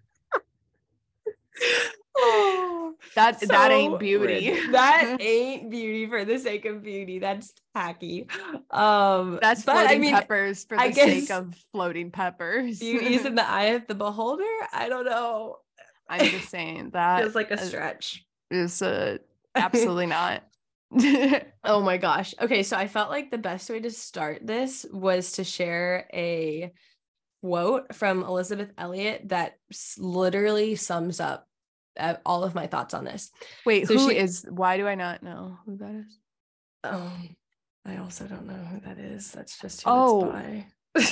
[2.21, 4.59] Oh, That that ain't beauty.
[4.71, 7.19] That ain't beauty for the sake of beauty.
[7.19, 8.27] That's tacky.
[8.71, 12.79] Um, That's but floating I mean, peppers for the sake of floating peppers.
[12.79, 14.43] beauty is in the eye of the beholder.
[14.73, 15.57] I don't know.
[16.09, 18.25] I'm just saying that Feels like a stretch.
[18.51, 19.17] is uh,
[19.55, 20.43] absolutely not.
[21.63, 22.33] Oh my gosh.
[22.41, 26.71] Okay, so I felt like the best way to start this was to share a
[27.43, 29.57] quote from Elisabeth Elliot that
[29.99, 31.47] literally sums up
[31.99, 33.29] uh, all of my thoughts on this.
[33.65, 34.45] Wait, So who she- is?
[34.49, 36.17] Why do I not know who that is?
[36.83, 37.35] Um,
[37.85, 39.31] I also don't know who that is.
[39.31, 40.25] That's just who Oh.
[40.31, 40.65] by.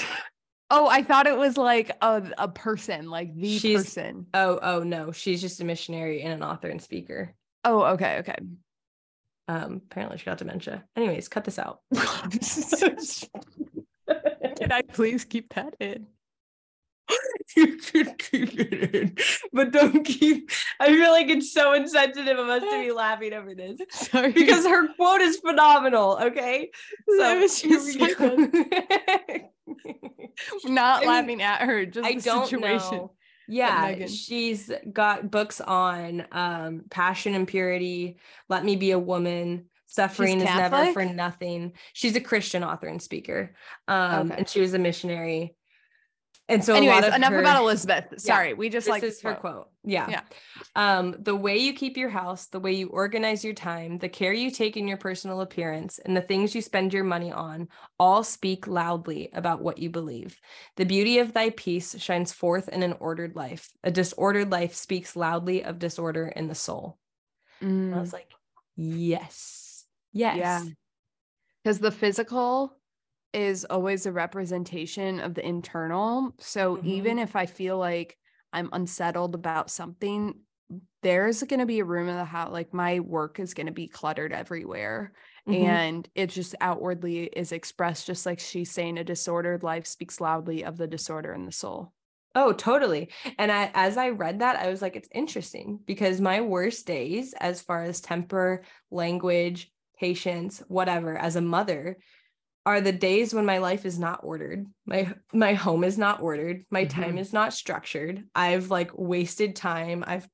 [0.69, 4.27] Oh, I thought it was like a a person, like the She's- person.
[4.33, 7.33] oh, oh no, she's just a missionary and an author and speaker.
[7.63, 8.35] Oh, okay, okay.
[9.47, 10.83] Um, apparently she got dementia.
[10.97, 11.79] Anyways, cut this out.
[14.57, 16.07] Can I please keep that in?
[17.55, 19.15] you should keep it in,
[19.53, 20.51] but don't keep.
[20.81, 24.65] I feel like it's so insensitive of us to be laughing over this Sorry, because
[24.65, 26.17] her quote is phenomenal.
[26.21, 26.69] Okay,
[27.17, 27.47] so
[29.67, 30.69] That was here just we so go.
[30.69, 31.85] I'm not I mean, laughing at her.
[31.85, 32.97] Just I the don't situation.
[32.97, 33.11] know.
[33.49, 38.17] Yeah, she's got books on um, passion and purity.
[38.49, 39.69] Let me be a woman.
[39.85, 41.71] Suffering is never for nothing.
[41.93, 43.55] She's a Christian author and speaker,
[43.87, 44.39] um, Okay.
[44.39, 45.55] and she was a missionary.
[46.49, 48.21] And so, Anyways, enough her- about Elisabeth.
[48.21, 49.69] Sorry, we just like this is her quote.
[49.83, 50.09] Yeah.
[50.09, 50.21] Yeah.
[50.75, 54.31] Um, the way you keep your house, the way you organize your time, the care
[54.31, 57.67] you take in your personal appearance, and the things you spend your money on
[57.99, 60.39] all speak loudly about what you believe.
[60.77, 63.69] The beauty of thy peace shines forth in an ordered life.
[63.83, 66.97] A disordered life speaks loudly of disorder in the soul.
[67.59, 68.31] And I Mm, was like,
[68.75, 69.85] yes.
[70.13, 70.37] Yes.
[70.37, 70.63] Yeah.
[71.63, 72.77] Because the physical
[73.33, 76.33] is always a representation of the internal.
[76.39, 76.85] So Mhm.
[76.85, 78.17] even if I feel like
[78.53, 80.41] I'm unsettled about something,
[81.01, 82.51] there's going to be a room in the house.
[82.51, 85.13] Like my work is going to be cluttered everywhere.
[85.47, 85.61] Mhm.
[85.61, 90.63] And it just outwardly is expressed, just like she's saying, a disordered life speaks loudly
[90.65, 91.93] of the disorder in the soul.
[92.35, 93.09] Oh, totally.
[93.39, 97.33] And I, as I read that, I was like, it's interesting because my worst days,
[97.39, 101.97] as far as temper, language, patience, whatever, as a mother,
[102.67, 104.67] are the days when my life is not ordered.
[104.85, 106.65] My my home is not ordered.
[106.69, 107.19] My time Mhm.
[107.21, 108.25] is not structured.
[108.35, 110.03] I've like wasted time.
[110.05, 110.27] I've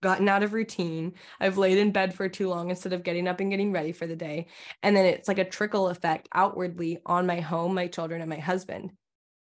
[0.00, 1.14] gotten out of routine.
[1.40, 4.06] I've laid in bed for too long instead of getting up and getting ready for
[4.06, 4.46] the day.
[4.84, 8.38] And then it's like a trickle effect outwardly on my home, my children, and my
[8.38, 8.92] husband.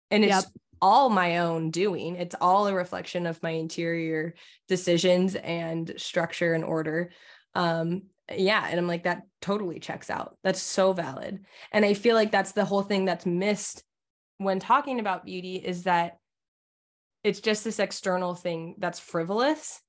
[0.10, 0.46] And it's Yep.
[0.82, 2.16] all my own doing.
[2.16, 4.34] It's all a reflection of my interior
[4.68, 7.12] decisions and structure and order.
[7.54, 8.68] Um, yeah.
[8.70, 10.38] And I'm like, that totally checks out.
[10.44, 11.46] That's so valid.
[11.72, 13.84] And I feel like that's the whole thing that's missed
[14.38, 16.18] when talking about beauty is that
[17.24, 19.80] it's just this external thing that's frivolous,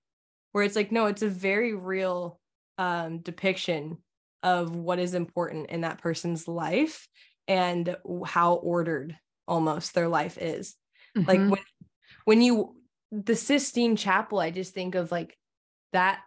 [0.52, 2.38] where it's like, no, it's a very real
[2.78, 3.98] um, depiction
[4.42, 7.08] of what is important in that person's life
[7.48, 9.16] and how ordered
[9.48, 10.76] almost their life is
[11.14, 11.50] like Mhm.
[11.50, 11.62] when
[12.24, 12.76] when you
[13.10, 15.36] the Sistine Chapel, I just think of like
[15.92, 16.20] that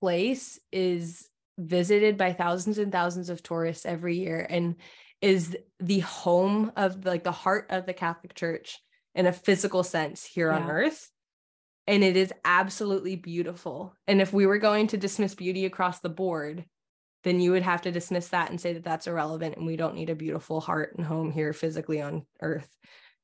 [0.00, 4.76] place is visited by thousands and thousands of tourists every year and
[5.20, 8.78] is the home of like the heart of the Catholic Church
[9.14, 11.10] in a physical sense here on earth.
[11.86, 13.94] And it is absolutely beautiful.
[14.06, 16.64] And if we were going to dismiss beauty across the board,
[17.22, 19.94] then you would have to dismiss that and say that that's irrelevant and we don't
[19.94, 22.68] need a beautiful heart and home here physically on earth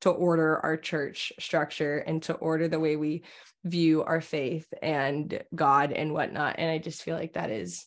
[0.01, 3.23] to order our church structure and to order the way we
[3.65, 6.57] view our faith and God and whatnot.
[6.59, 7.87] And I just feel like that is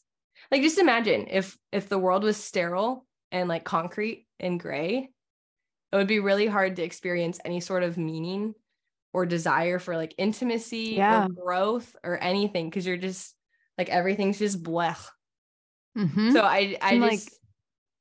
[0.51, 5.10] like just imagine if if the world was sterile and like concrete and gray,
[5.91, 8.53] it would be really hard to experience any sort of meaning
[9.13, 11.25] or desire for like intimacy Yeah.
[11.25, 13.36] or growth or anything because you're just
[13.77, 15.03] like everything's just blech.
[15.97, 16.34] Mhm.
[16.34, 17.39] So I I And, like, just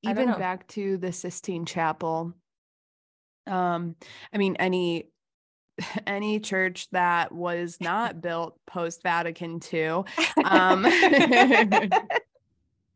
[0.07, 2.33] I even back to the Sistine Chapel.
[3.47, 3.97] Um,
[4.33, 5.09] I mean, any
[6.07, 10.05] any church that was not built post Vatican II
[10.45, 10.87] um,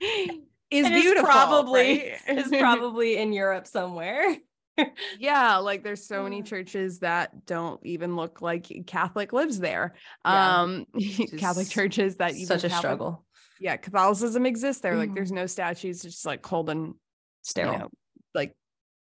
[0.00, 0.30] is
[0.70, 1.24] It is beautiful.
[1.30, 2.38] probably- right?
[2.38, 4.36] is probably in Europe somewhere.
[5.18, 9.94] yeah, like there's so many churches that don't even look like Catholic lives there.
[10.24, 10.86] Yeah, Um,
[11.38, 13.24] Catholic churches that even Such a Catholic- struggle.
[13.58, 14.96] Yeah, Catholicism exists there.
[14.96, 16.94] Like there's no statues, it's just like cold and
[17.42, 17.72] Sterile.
[17.72, 17.90] you know,
[18.34, 18.54] like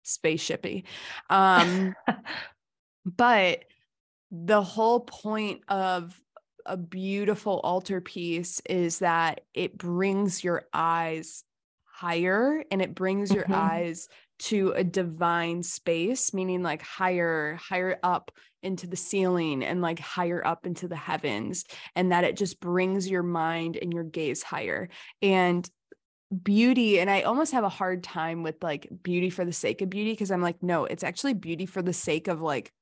[0.04, 0.82] spaceshipy.
[1.28, 1.94] Um,
[3.04, 3.64] but
[4.32, 6.20] the whole point of
[6.66, 11.44] a beautiful altar piece is that it brings your eyes
[11.84, 13.52] higher and it brings your Mhm.
[13.52, 18.30] eyes to a divine space, meaning like higher, higher up
[18.62, 23.10] into the ceiling and like higher up into the heavens, and that it just brings
[23.10, 24.88] your mind and your gaze higher.
[25.20, 25.68] And
[26.42, 29.90] beauty, and I almost have a hard time with like beauty for the sake of
[29.90, 32.72] beauty because I'm like, no, it's actually beauty for the sake of like,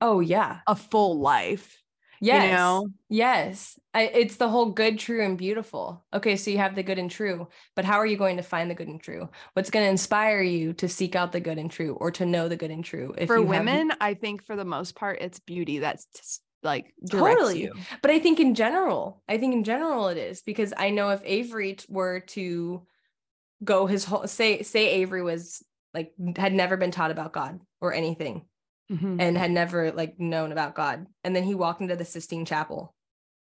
[0.00, 1.83] oh, yeah, a full life.
[2.20, 2.44] Yes.
[2.44, 2.88] You know?
[3.08, 3.78] Yes.
[3.92, 6.04] I, it's the whole good, true, and beautiful.
[6.12, 6.36] Okay.
[6.36, 8.74] So you have the good and true, but how are you going to find the
[8.74, 9.28] good and true?
[9.52, 12.48] What's going to inspire you to seek out the good and true or to know
[12.48, 13.14] the good and true?
[13.16, 13.98] If for women, have...
[14.00, 17.62] I think for the most part, it's beauty that's just like totally.
[17.62, 17.74] You.
[18.02, 21.20] But I think in general, I think in general it is because I know if
[21.24, 22.86] Avery were to
[23.62, 27.94] go his whole say say Avery was like had never been taught about God or
[27.94, 28.44] anything
[28.90, 29.20] mm-hmm.
[29.20, 31.06] and had never like known about God.
[31.22, 32.94] And then he walked into the Sistine Chapel,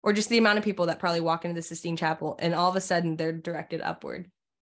[0.03, 2.69] or just the amount of people that probably walk into the Sistine Chapel, and all
[2.69, 4.29] of a sudden they're directed upward,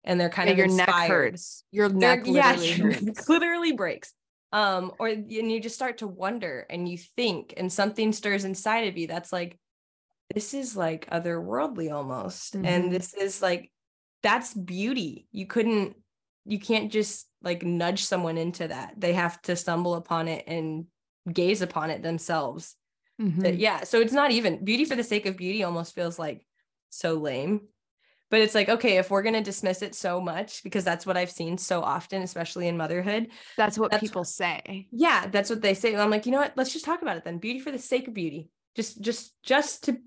[0.05, 0.87] and they're kind of your inspired.
[0.87, 1.65] neck hurts.
[1.73, 4.13] Your neck literally yeah, literally breaks.
[4.53, 8.89] Um, or and you just start to wonder, and you think, and something stirs inside
[8.89, 9.59] of you that's like,
[10.35, 12.65] this is like otherworldly almost, mm-hmm.
[12.65, 13.71] and this is like
[14.23, 15.27] that's beauty.
[15.33, 15.97] You couldn't
[16.47, 18.95] you can't just like nudge someone into that.
[18.97, 20.87] They have to stumble upon it and
[21.31, 22.77] gaze upon it themselves.
[23.21, 23.55] Mm-hmm.
[23.57, 23.85] yeah.
[23.85, 26.47] So it's not even beauty for the sake of beauty almost feels like
[26.91, 27.63] so lame.
[28.29, 31.17] But it's like, okay, if we're going to dismiss it so much, because that's what
[31.17, 33.29] I've seen so often, especially in motherhood.
[33.57, 34.89] That's what that's, people say.
[34.91, 35.95] Yeah, that's what they say.
[35.95, 36.53] I'm like, you know what?
[36.57, 37.39] Let's just talk about it then.
[37.39, 38.51] Beauty for the sake of beauty.
[38.75, 39.99] Just, just, just to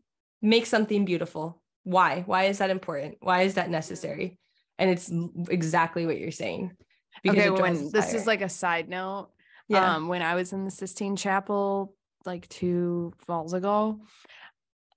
[0.41, 1.61] make something beautiful.
[1.83, 2.23] Why?
[2.25, 3.17] Why is that important?
[3.21, 4.37] Why is that necessary?
[4.79, 5.11] And it's
[5.49, 6.71] exactly what you're saying.
[7.27, 9.29] Okay, when this is like a side note.
[9.67, 9.95] Yeah.
[9.95, 11.93] Um, when I was in the Sistine Chapel
[12.25, 13.99] like two falls ago,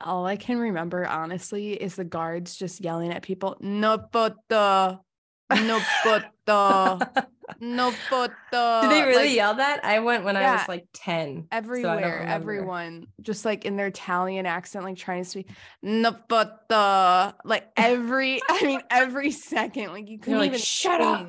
[0.00, 5.04] all I can remember honestly is the guards just yelling at people, no photo,
[5.50, 5.80] no
[6.46, 6.98] photo,
[7.60, 8.80] no photo.
[8.82, 9.84] Did they really like, yell that?
[9.84, 11.48] I went when yeah, I was like 10.
[11.50, 15.48] Everywhere, so everyone just like in their Italian accent, like trying to speak
[15.82, 17.34] no photo.
[17.44, 21.28] Like every, I mean, every second, like you couldn't like, even shut up.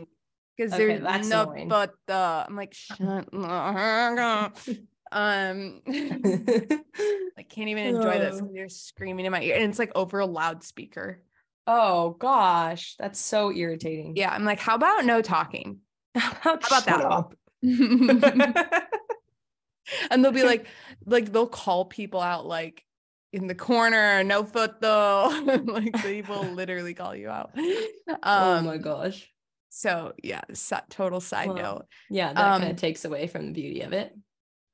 [0.55, 1.67] Because okay, there's no annoying.
[1.67, 4.57] but the I'm like shut up.
[5.11, 9.91] um I can't even enjoy this because you're screaming in my ear and it's like
[9.95, 11.21] over a loudspeaker.
[11.65, 14.15] Oh gosh, that's so irritating.
[14.15, 15.79] Yeah, I'm like, how about no talking?
[16.15, 17.27] How about that?
[20.11, 20.67] and they'll be like,
[21.05, 22.83] like they'll call people out like
[23.31, 25.31] in the corner, no foot though.
[25.65, 27.51] like they will literally call you out.
[27.55, 29.27] Um, oh my gosh.
[29.69, 30.41] So yeah,
[30.89, 31.85] total side well, note.
[32.09, 34.15] Yeah, that um, kind of takes away from the beauty of it.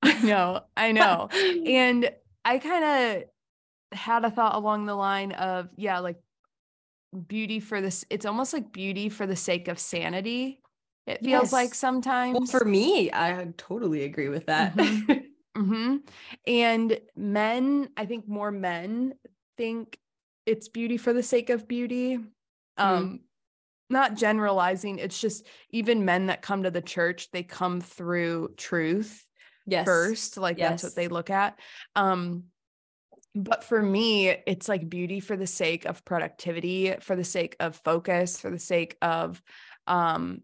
[0.02, 1.30] I know, I know.
[1.32, 2.12] and
[2.44, 6.18] I kind of had a thought along the line of, yeah, like
[7.28, 10.62] beauty for this it's almost like beauty for the sake of sanity
[11.08, 11.54] it feels yes.
[11.54, 15.12] like sometimes well, for me i totally agree with that mm-hmm.
[15.62, 15.98] mm-hmm.
[16.46, 19.14] and men i think more men
[19.58, 19.98] think
[20.46, 22.84] it's beauty for the sake of beauty mm-hmm.
[22.84, 23.20] um
[23.90, 29.26] not generalizing it's just even men that come to the church they come through truth
[29.66, 29.84] yes.
[29.84, 30.70] first like yes.
[30.70, 31.58] that's what they look at
[31.96, 32.44] um
[33.44, 37.76] but for me it's like beauty for the sake of productivity for the sake of
[37.78, 39.42] focus for the sake of
[39.88, 40.42] um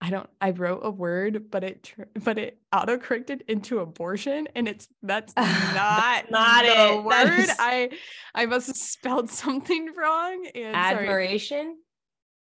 [0.00, 1.92] I don't I wrote a word but it
[2.24, 7.04] but it auto corrected into abortion and it's that's not not the it.
[7.04, 7.56] word is...
[7.58, 7.90] I
[8.34, 11.76] I must have spelled something wrong and admiration sorry.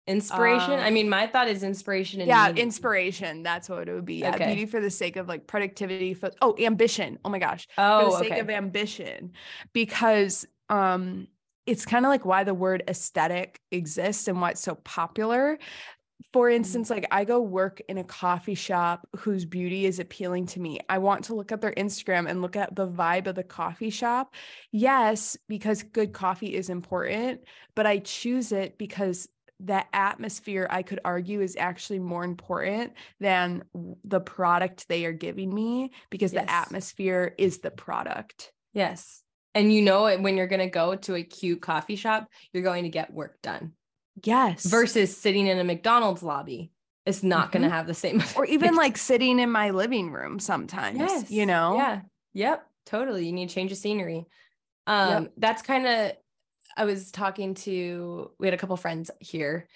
[0.08, 0.74] Inspiration.
[0.74, 2.22] Um, I mean, my thought is inspiration.
[2.22, 2.64] And yeah, meaning.
[2.64, 3.44] inspiration.
[3.44, 4.16] That's what it would be.
[4.16, 4.48] Yeah, okay.
[4.48, 6.14] beauty for the sake of like productivity.
[6.14, 7.20] For, oh, ambition.
[7.24, 7.68] Oh my gosh.
[7.78, 8.42] Oh, for the sake okay.
[8.42, 9.34] of ambition,
[9.74, 11.28] because um,
[11.68, 15.60] it's kind of like why the word aesthetic exists and why it's so popular.
[16.34, 16.58] For mm-hmm.
[16.58, 20.80] instance, like I go work in a coffee shop whose beauty is appealing to me.
[20.90, 23.92] I want to look at their Instagram and look at the vibe of the coffee
[23.92, 24.34] shop.
[24.72, 27.42] Yes, because good coffee is important,
[27.76, 29.30] but I choose it because
[29.66, 33.64] that atmosphere i could argue is actually more important than
[34.04, 36.46] the product they are giving me because yes.
[36.46, 38.52] the atmosphere is the product.
[38.74, 39.24] Yes.
[39.54, 42.64] And you know it when you're going to go to a cute coffee shop you're
[42.64, 43.74] going to get work done.
[44.24, 44.66] Yes.
[44.66, 46.72] Versus sitting in a mcdonald's lobby
[47.06, 47.60] it's not mm-hmm.
[47.60, 51.32] going to have the same or even like sitting in my living room sometimes yes.
[51.32, 51.76] you know?
[51.76, 52.02] Yeah.
[52.34, 52.68] Yep.
[52.86, 53.26] Totally.
[53.26, 54.26] You need change of scenery.
[54.88, 55.34] Um yep.
[55.38, 56.12] that's kind of
[56.78, 59.68] I was talking to we had a couple friends here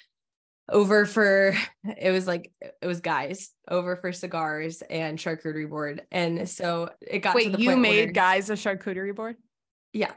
[0.71, 1.55] over for
[1.97, 7.19] it was like it was guys over for cigars and charcuterie board and so it
[7.19, 9.35] got wait you made where, guys a charcuterie board
[9.93, 10.11] yeah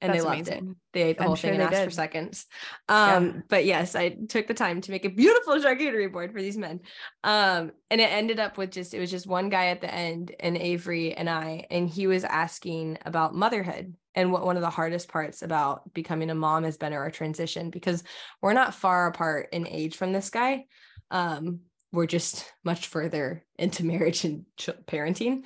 [0.00, 0.70] and That's they loved amazing.
[0.70, 0.76] it.
[0.92, 2.46] They ate the I'm whole sure thing and they asked for seconds.
[2.88, 3.32] Um, Yeah.
[3.48, 6.80] but yes, I took the time to make a beautiful charcuterie board for these men.
[7.24, 10.34] Um, and it ended up with just it was just one guy at the end
[10.38, 14.68] and Avery and I, and he was asking about motherhood and what one of the
[14.68, 18.02] hardest parts about becoming a mom has been our transition because
[18.42, 20.64] we're not far apart in age from this guy.
[21.12, 21.60] Um,
[21.92, 25.44] we're just much further into marriage and ch- parenting.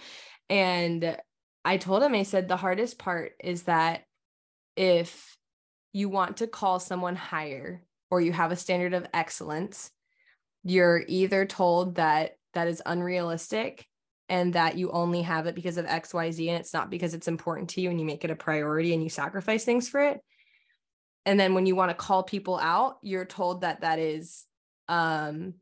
[0.49, 1.19] And
[1.67, 4.05] I told him, I said, the hardest part is that
[4.75, 5.37] if
[5.93, 9.91] you want to call someone higher or you have a standard of excellence,
[10.65, 13.87] you're either told that that is unrealistic
[14.33, 17.69] and that you only have it because of XYZ and it's not because it's important
[17.69, 20.21] to you and you make it a priority and you sacrifice things for it.
[21.27, 24.47] And then when you want to call people out, you're told that that is
[24.89, 25.53] um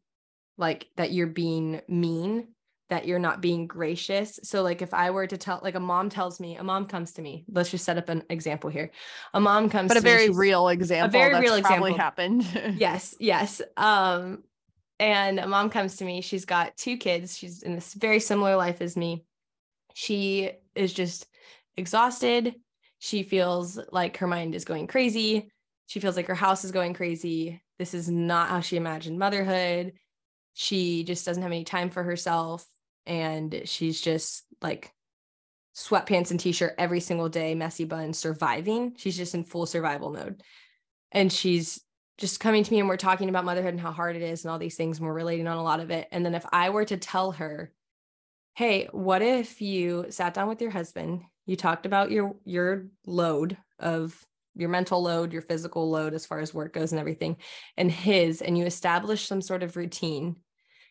[0.56, 2.46] like that you're being mean
[2.90, 4.38] that you're not being gracious.
[4.44, 7.14] So like if I were to tell like a mom tells me, a mom comes
[7.14, 7.44] to me.
[7.50, 8.92] Let's just set up an example here.
[9.34, 9.96] A mom comes to me.
[9.96, 11.08] But a to me, very real example.
[11.08, 12.44] A very that's real probably example.
[12.44, 12.78] happened.
[12.78, 13.62] yes, yes.
[13.76, 14.44] Um
[15.00, 16.20] and a mom comes to me.
[16.20, 17.36] She's got two kids.
[17.36, 19.24] She's in this very similar life as me.
[19.94, 21.26] She is just
[21.76, 22.54] exhausted.
[22.98, 25.50] She feels like her mind is going crazy.
[25.86, 27.62] She feels like her house is going crazy.
[27.78, 29.94] This is not how she imagined motherhood.
[30.52, 32.66] She just doesn't have any time for herself.
[33.06, 34.92] And she's just like
[35.74, 38.94] sweatpants and t-shirt every single day, messy bun, surviving.
[38.98, 40.42] She's just in full survival mode.
[41.10, 41.80] And she's
[42.20, 44.52] just coming to me and we're talking about motherhood and how hard it is and
[44.52, 44.98] all these things.
[44.98, 46.06] And we're relating on a lot of it.
[46.12, 47.72] And then if I were to tell her,
[48.54, 53.56] hey, what if you sat down with your husband, you talked about your your load
[53.78, 54.14] of
[54.54, 57.36] your mental load, your physical load as far as work goes and everything,
[57.76, 60.36] and his, and you established some sort of routine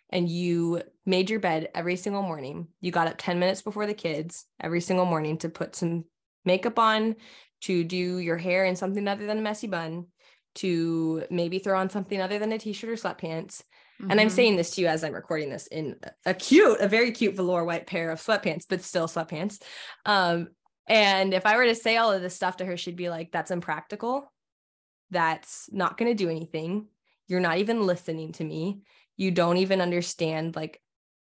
[0.10, 2.68] and you made your bed every single morning.
[2.82, 6.06] You got up 10 minutes before the kids every single morning to put some
[6.46, 7.16] makeup on,
[7.62, 10.08] to do your hair in something other than a messy bun,
[10.56, 13.64] to maybe throw on something other than a t-shirt or sweatpants.
[14.10, 14.32] And I'm Mhm.
[14.32, 17.66] saying this to you as I'm recording this in a cute, a very cute velour
[17.66, 19.62] white pair of sweatpants, but still sweatpants.
[20.06, 20.50] Um,
[20.88, 23.32] and if I were to say all of this stuff to her, she'd be like,
[23.34, 24.32] that's impractical.
[25.12, 26.88] That's not going to do anything.
[27.28, 28.82] You're not even listening to me.
[29.18, 30.82] You don't even understand like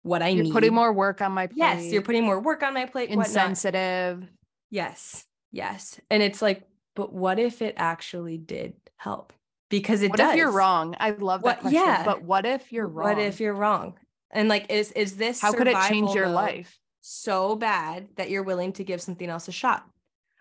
[0.02, 0.52] what I you're need.
[0.52, 1.56] putting more work on my plate.
[1.58, 3.08] Yes, you're putting more work on my plate.
[3.08, 3.26] whatnot.
[3.26, 4.28] insensitive.
[4.70, 5.98] Yes, yes.
[6.10, 6.64] And it's like,
[6.98, 9.32] but what if it actually did help?
[9.70, 10.32] Because it What does.
[10.32, 10.96] if you're wrong?
[10.98, 11.80] I love What- that question.
[11.80, 12.02] yeah.
[12.04, 13.08] But what if you're wrong?
[13.08, 13.94] What if you're wrong?
[14.32, 16.76] And like, is is this How could it change your life?
[17.00, 19.88] so bad that you're willing to give something else a shot,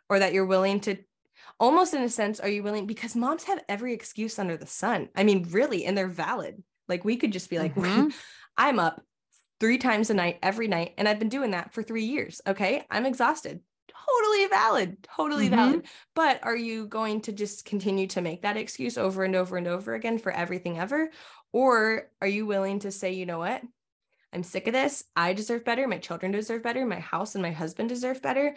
[0.10, 0.98] or that you're willing to,
[1.60, 2.88] almost in a sense, are you willing?
[2.88, 5.10] Because moms have every excuse under the sun.
[5.16, 6.64] I mean, really, and they're valid.
[6.90, 8.14] Like we could just be like, Mhm.
[8.58, 9.02] I'm up
[9.60, 12.42] three times a night every night, and I've been doing that for three years.
[12.48, 13.62] Okay, I'm exhausted.
[14.18, 15.08] Totally valid.
[15.16, 15.56] Totally Mhm.
[15.56, 15.88] valid.
[16.16, 19.68] But are you going to just continue to make that excuse over and over and
[19.68, 21.10] over again for everything ever?
[21.52, 23.62] Or are you willing to say, you know what?
[24.34, 25.04] I'm sick of this.
[25.16, 25.88] I deserve better.
[25.88, 26.86] My children deserve better.
[26.86, 28.56] My house and my husband deserve better.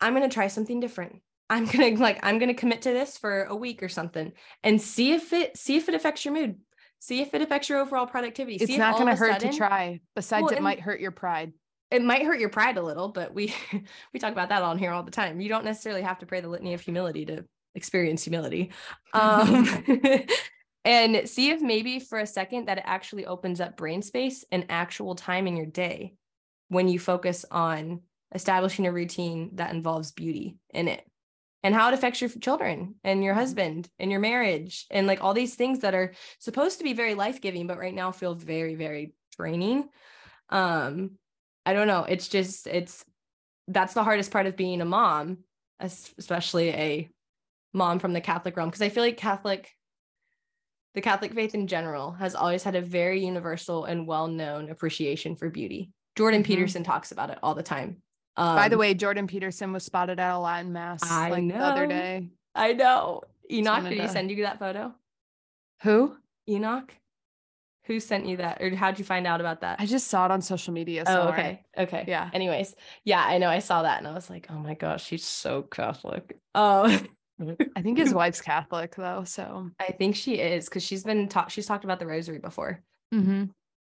[0.00, 1.22] I'm going to try something different.
[1.50, 4.32] I'm going to like I'm going to commit to this for a week or something
[4.62, 6.60] and see if it see if it affects your mood.
[7.00, 8.56] See if it affects your overall productivity.
[8.56, 10.00] It's see if not going to hurt to try.
[10.16, 11.52] Besides, Well, it might hurt your pride.
[11.90, 13.54] It might hurt your pride a little, but we
[14.12, 15.40] we talk about that on here all the time.
[15.40, 18.72] You don't necessarily have to pray the litany of humility to experience humility.
[19.12, 19.66] Um,
[20.84, 24.66] and see if maybe for a second that it actually opens up brain space and
[24.68, 26.14] actual time in your day
[26.68, 28.00] when you focus on
[28.34, 31.02] establishing a routine that involves beauty in it
[31.62, 35.32] and how it affects your children and your husband and your marriage and like all
[35.32, 39.14] these things that are supposed to be very life-giving but right now feel very very
[39.36, 39.88] draining
[40.50, 41.12] um
[41.68, 42.04] I don't know.
[42.04, 43.04] It's just it's
[43.66, 45.40] that's the hardest part of being a mom,
[45.80, 47.10] especially a
[47.74, 49.70] mom from the Catholic realm because I feel like Catholic
[50.94, 55.50] the Catholic faith in general has always had a very universal and well-known appreciation for
[55.50, 55.90] beauty.
[56.16, 56.46] Jordan Mhm.
[56.46, 58.02] Peterson talks about it all the time.
[58.34, 61.58] By the Um, way, Jordan Peterson was spotted at a Latin mass I like the
[61.58, 61.94] other know.
[61.94, 62.30] day.
[62.54, 63.20] I know.
[63.52, 64.94] Enoch, did he send you that photo?
[65.82, 66.16] Who?
[66.48, 66.94] Enoch?
[67.88, 68.62] Who sent you that?
[68.62, 69.80] Or how'd you find out about that?
[69.80, 71.04] I just saw it on social media.
[71.06, 71.64] Oh, okay.
[71.76, 72.04] Okay.
[72.06, 72.28] Yeah.
[72.32, 72.74] Anyways,
[73.04, 73.48] yeah, I know.
[73.48, 76.36] I saw that and I was like, oh my gosh, she's so Catholic.
[76.54, 76.84] Oh,
[77.74, 79.24] I think his wife's Catholic though.
[79.24, 82.82] So I think she is because she's been taught, she's talked about the rosary before.
[83.12, 83.44] mm-hmm.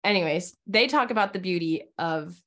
[0.03, 2.39] Anyways, they talk about the beauty of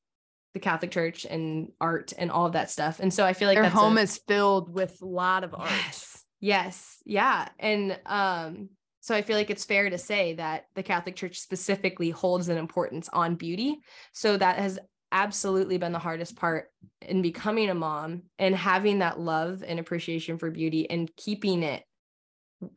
[0.55, 3.01] the Catholic Church and art and all of that stuff.
[3.01, 5.71] And so I feel like their home a- is filled with a lot of art.
[5.71, 6.25] Yes.
[6.41, 6.97] Yes.
[7.05, 7.49] Yeah.
[7.59, 8.69] And um,
[9.03, 12.57] so I feel like it's fair to say that the Catholic Church specifically holds an
[12.57, 13.81] importance on beauty.
[14.13, 14.79] So that has
[15.11, 20.39] absolutely been the hardest part in becoming a mom and having that love and appreciation
[20.39, 21.83] for beauty and keeping it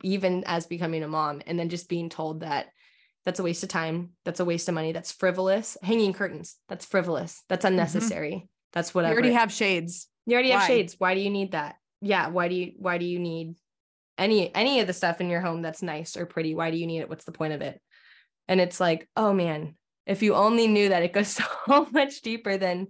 [0.01, 2.69] even as becoming a mom and then just being told that
[3.23, 6.85] that's a waste of time that's a waste of money that's frivolous hanging curtains that's
[6.85, 7.73] frivolous that's mm-hmm.
[7.73, 8.45] unnecessary mm-hmm.
[8.73, 10.57] that's whatever you already have shades you already why?
[10.57, 13.55] have shades why do you need that yeah why do you why do you need
[14.17, 16.87] any any of the stuff in your home that's nice or pretty why do you
[16.87, 17.81] need it what's the point of it
[18.47, 21.27] and it's like oh man if you only knew that it goes
[21.67, 22.87] so much deeper than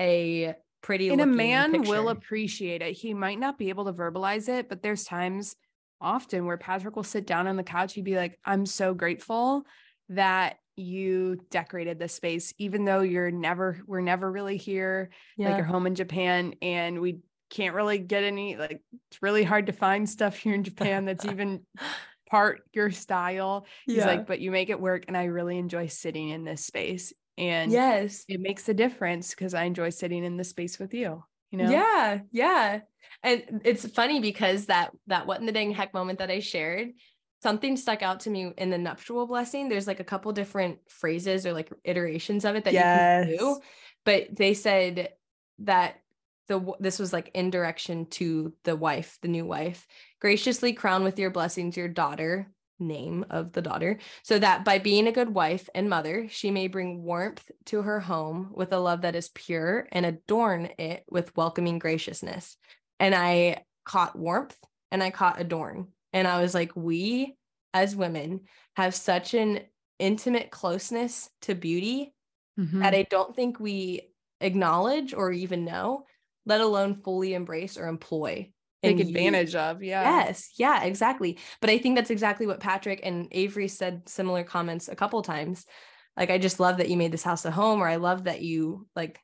[0.00, 1.90] a pretty and a man picture.
[1.90, 5.54] will appreciate it he might not be able to verbalize it but there's times
[6.00, 9.62] often where patrick will sit down on the couch he'd be like i'm so grateful
[10.08, 15.48] that you decorated this space even though you're never we're never really here yeah.
[15.48, 17.18] like you're home in japan and we
[17.50, 21.24] can't really get any like it's really hard to find stuff here in japan that's
[21.26, 21.60] even
[22.30, 23.66] part your style.
[23.84, 24.06] He's yeah.
[24.06, 25.04] like, but you make it work.
[25.08, 27.12] And I really enjoy sitting in this space.
[27.36, 31.24] And yes, it makes a difference because I enjoy sitting in the space with you.
[31.50, 31.70] You know?
[31.70, 32.20] Yeah.
[32.30, 32.80] Yeah.
[33.22, 36.92] And it's funny because that that what in the dang heck moment that I shared,
[37.42, 39.68] something stuck out to me in the nuptial blessing.
[39.68, 43.28] There's like a couple different phrases or like iterations of it that yes.
[43.28, 43.60] you can do.
[44.04, 45.10] But they said
[45.60, 46.00] that
[46.50, 49.86] the this was like in direction to the wife, the new wife.
[50.20, 55.06] Graciously crown with your blessings your daughter, name of the daughter, so that by being
[55.06, 59.02] a good wife and mother, she may bring warmth to her home with a love
[59.02, 62.56] that is pure and adorn it with welcoming graciousness.
[62.98, 64.58] And I caught warmth
[64.90, 65.86] and I caught adorn.
[66.12, 67.36] And I was like, we
[67.72, 68.40] as women
[68.76, 69.60] have such an
[70.00, 72.12] intimate closeness to beauty
[72.58, 72.80] mm-hmm.
[72.80, 76.06] that I don't think we acknowledge or even know
[76.50, 78.50] let alone fully embrace or employ
[78.82, 80.26] take advantage of yeah.
[80.26, 81.38] Yes yeah exactly.
[81.60, 85.64] But i think that's exactly what patrick and avery said similar comments a couple times.
[86.16, 88.42] Like i just love that you made this house a home or i love that
[88.42, 89.20] you like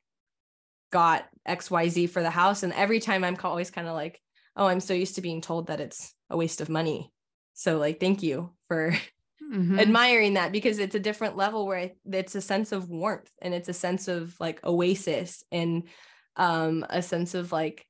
[0.91, 2.63] got xyz for the house.
[2.63, 4.21] And every time i'm always kind of like
[4.55, 7.11] oh i'm so used to being told that it's a waste of money.
[7.53, 8.91] So like thank you for
[9.53, 9.79] mm-hmm.
[9.79, 13.69] admiring that because it's a different level where it's a sense of warmth and it's
[13.69, 15.83] a sense of like oasis and
[16.37, 17.85] um, a sense of like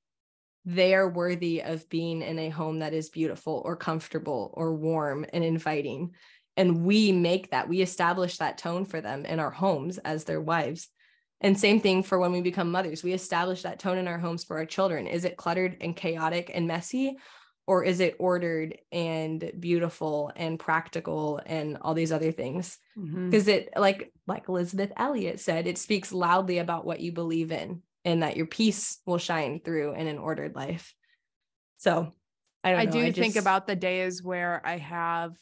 [0.66, 5.26] they are worthy of being in a home that is beautiful or comfortable or warm
[5.32, 6.12] and inviting.
[6.58, 10.42] And we make that, we establish that tone for them in our homes as their
[10.42, 10.90] wives.
[11.40, 14.44] And same thing for when we become mothers, we establish that tone in our homes
[14.44, 15.08] for our children.
[15.08, 17.16] Is it cluttered and chaotic and messy?
[17.66, 22.78] Or is it ordered and beautiful and practical and all these other things?
[22.96, 23.50] Because mm-hmm.
[23.50, 28.24] it, like, like Elisabeth Elliot said, it speaks loudly about what you believe in and
[28.24, 30.96] that your peace will shine through in an ordered life.
[31.76, 32.14] So
[32.64, 32.92] I don't I know.
[32.92, 35.34] do I think about the days where I have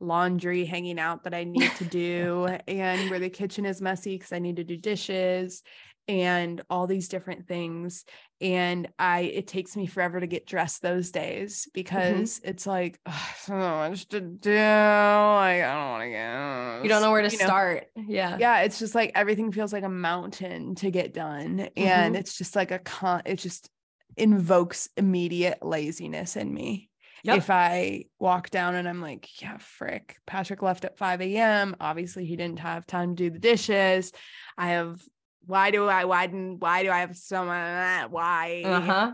[0.00, 4.32] laundry hanging out that I need to do and where the kitchen is messy because
[4.32, 5.62] I need to do dishes
[6.08, 8.04] and all these different things
[8.40, 11.70] and i it takes me forever to get dressed those days mm-hmm.
[11.74, 12.48] because mm-hmm.
[12.48, 17.02] it's like oh, so much to do like i don't want to get you don't
[17.02, 18.04] know where to you start know?
[18.08, 21.82] yeah yeah it's just like everything feels like a mountain to get done mm-hmm.
[21.82, 23.70] and it's just like a con it just
[24.16, 26.88] invokes immediate laziness in me
[27.24, 27.36] Yep.
[27.36, 31.74] If I walk down and I'm like, yeah, frick, Patrick left at 5 a.m.
[31.80, 34.12] Obviously, he didn't have time to do the dishes.
[34.56, 35.00] I have
[35.48, 38.62] why do I why didn't why do I have so much why?
[38.64, 39.12] Uh-huh.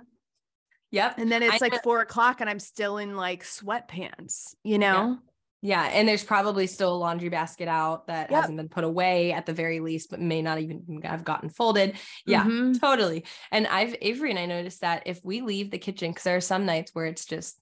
[0.91, 1.19] Yep.
[1.19, 5.19] And then it's I like four o'clock and I'm still in like sweatpants, you know?
[5.63, 5.87] Yeah.
[5.87, 5.91] yeah.
[5.93, 8.43] And there's probably still a laundry basket out that yep.
[8.43, 11.97] hasn't been put away at the very least, but may not even have gotten folded.
[12.27, 12.73] Yeah, mm-hmm.
[12.73, 13.25] totally.
[13.53, 16.41] And I've Avery and I noticed that if we leave the kitchen, because there are
[16.41, 17.61] some nights where it's just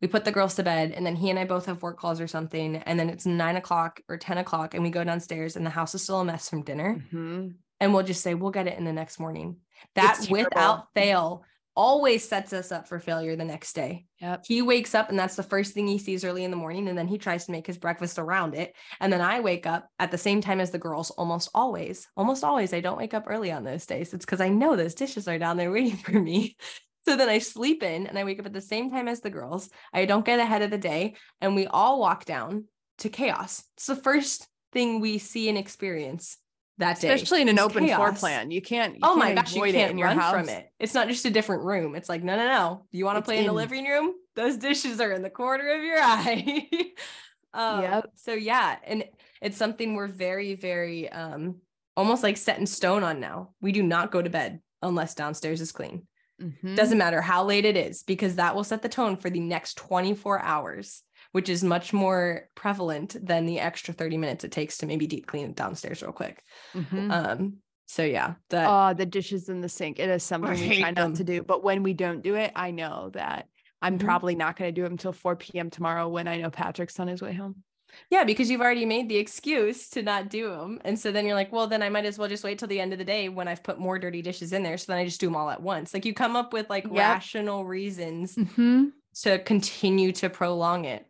[0.00, 2.20] we put the girls to bed and then he and I both have work calls
[2.20, 2.76] or something.
[2.76, 5.94] And then it's nine o'clock or 10 o'clock and we go downstairs and the house
[5.94, 6.96] is still a mess from dinner.
[6.96, 7.48] Mm-hmm
[7.82, 9.56] and we'll just say we'll get it in the next morning.
[9.96, 14.06] That without fail always sets us up for failure the next day.
[14.20, 14.44] Yep.
[14.46, 16.96] He wakes up and that's the first thing he sees early in the morning and
[16.96, 18.72] then he tries to make his breakfast around it.
[19.00, 22.06] And then I wake up at the same time as the girls almost always.
[22.16, 24.14] Almost always I don't wake up early on those days.
[24.14, 26.56] It's cuz I know those dishes are down there waiting for me.
[27.04, 29.28] So then I sleep in and I wake up at the same time as the
[29.28, 29.68] girls.
[29.92, 32.66] I don't get ahead of the day and we all walk down
[32.98, 33.64] to chaos.
[33.76, 36.36] It's the first thing we see and experience
[36.82, 37.12] that day.
[37.12, 37.96] Especially in an open chaos.
[37.96, 38.50] floor plan.
[38.50, 40.34] You can't, you oh can't my gosh, you can't run house.
[40.34, 40.70] from it.
[40.78, 41.94] It's not just a different room.
[41.94, 42.86] It's like, no, no, no.
[42.90, 44.14] You want to play in, in the living room?
[44.36, 46.68] Those dishes are in the corner of your eye.
[47.54, 48.10] um, yep.
[48.14, 48.76] So yeah.
[48.84, 49.04] And
[49.40, 51.56] it's something we're very, very um
[51.96, 53.50] almost like set in stone on now.
[53.60, 56.06] We do not go to bed unless downstairs is clean.
[56.40, 56.74] Mm-hmm.
[56.74, 59.74] Doesn't matter how late it is, because that will set the tone for the next
[59.74, 61.02] 24 hours
[61.32, 65.26] which is much more prevalent than the extra 30 minutes it takes to maybe deep
[65.26, 66.42] clean downstairs real quick.
[66.76, 67.10] Mm-hmm.
[67.10, 69.98] Um, So yeah, that Oh, the dishes in the sink.
[69.98, 71.42] It is something we try not to do.
[71.42, 73.48] But when we don't do it, I know that
[73.82, 73.98] I'm Mhm.
[73.98, 75.70] probably not going to do it until 4 p.m.
[75.70, 77.64] tomorrow when I know Patrick's on his way home.
[78.10, 80.80] yeah, because you've already made the excuse to not do them.
[80.84, 82.80] And so then you're like, well, then I might as well just wait till the
[82.80, 84.78] end of the day when I've put more dirty dishes in there.
[84.78, 85.92] So then I just do them all at once.
[85.92, 86.94] Like you come up with like Yep.
[86.96, 88.88] rational reasons Mm-hmm.
[89.22, 91.06] to continue to prolong it,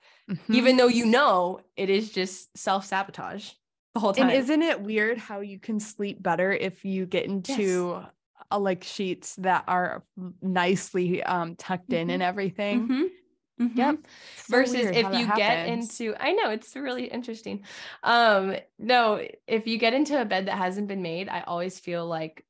[0.50, 3.50] even though you know it is just self sabotage
[3.94, 4.28] the whole time.
[4.30, 8.02] and isn't it weird how you can sleep better if you get into
[8.50, 10.04] uh, like sheets that are
[10.40, 12.88] nicely um tucked in and everything?
[12.88, 13.08] Mhm.
[13.60, 13.76] Mhm.
[13.76, 13.96] Yep.
[14.36, 17.64] So versus if you get into i know it's really interesting
[18.02, 22.06] um no if you get into a bed that hasn't been made i always feel
[22.06, 22.44] like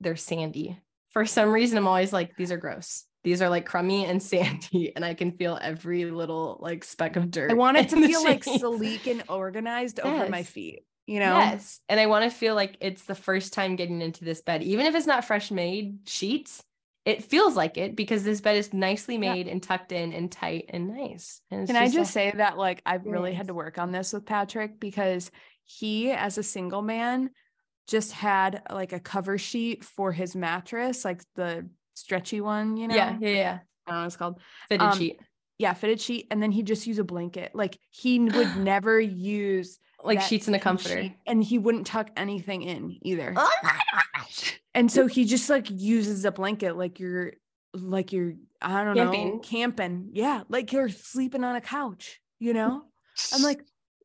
[0.00, 0.78] they're sandy
[1.10, 4.94] for some reason i'm always like these are gross these are like crummy and sandy
[4.94, 8.22] and i can feel every little like speck of dirt I want it to feel
[8.22, 11.36] like sleek and organized over my feet, you know?
[11.36, 14.62] yes and i want to feel like it's the first time getting into this bed
[14.62, 16.62] even if it's not fresh made sheets
[17.04, 19.32] it feels like it because this bed is nicely Yeah.
[19.32, 22.56] made and tucked in and tight and nice and it's Can I just say that
[22.56, 25.32] like I've really had to work on this with Patrick because
[25.64, 27.30] he as a single man
[27.88, 32.94] just had like a cover sheet for his mattress, like the stretchy one, you know.
[32.94, 34.40] yeah yeah yeah I don't know what it's called.
[34.68, 35.20] fitted Um, sheet
[35.58, 36.26] Yeah, fitted sheet.
[36.30, 37.52] And then he just use a blanket.
[37.54, 41.02] Like he would never use like sheets in a comforter.
[41.02, 43.32] sheet, and he wouldn't tuck anything in either.
[43.36, 43.80] Oh my
[44.14, 44.60] gosh.
[44.74, 47.32] And so he just like uses a blanket like you're
[47.72, 49.40] like you're I don't know Camping.
[49.42, 50.10] camping.
[50.12, 52.82] Yeah, like you're sleeping on a couch, you know?
[53.32, 53.60] I'm like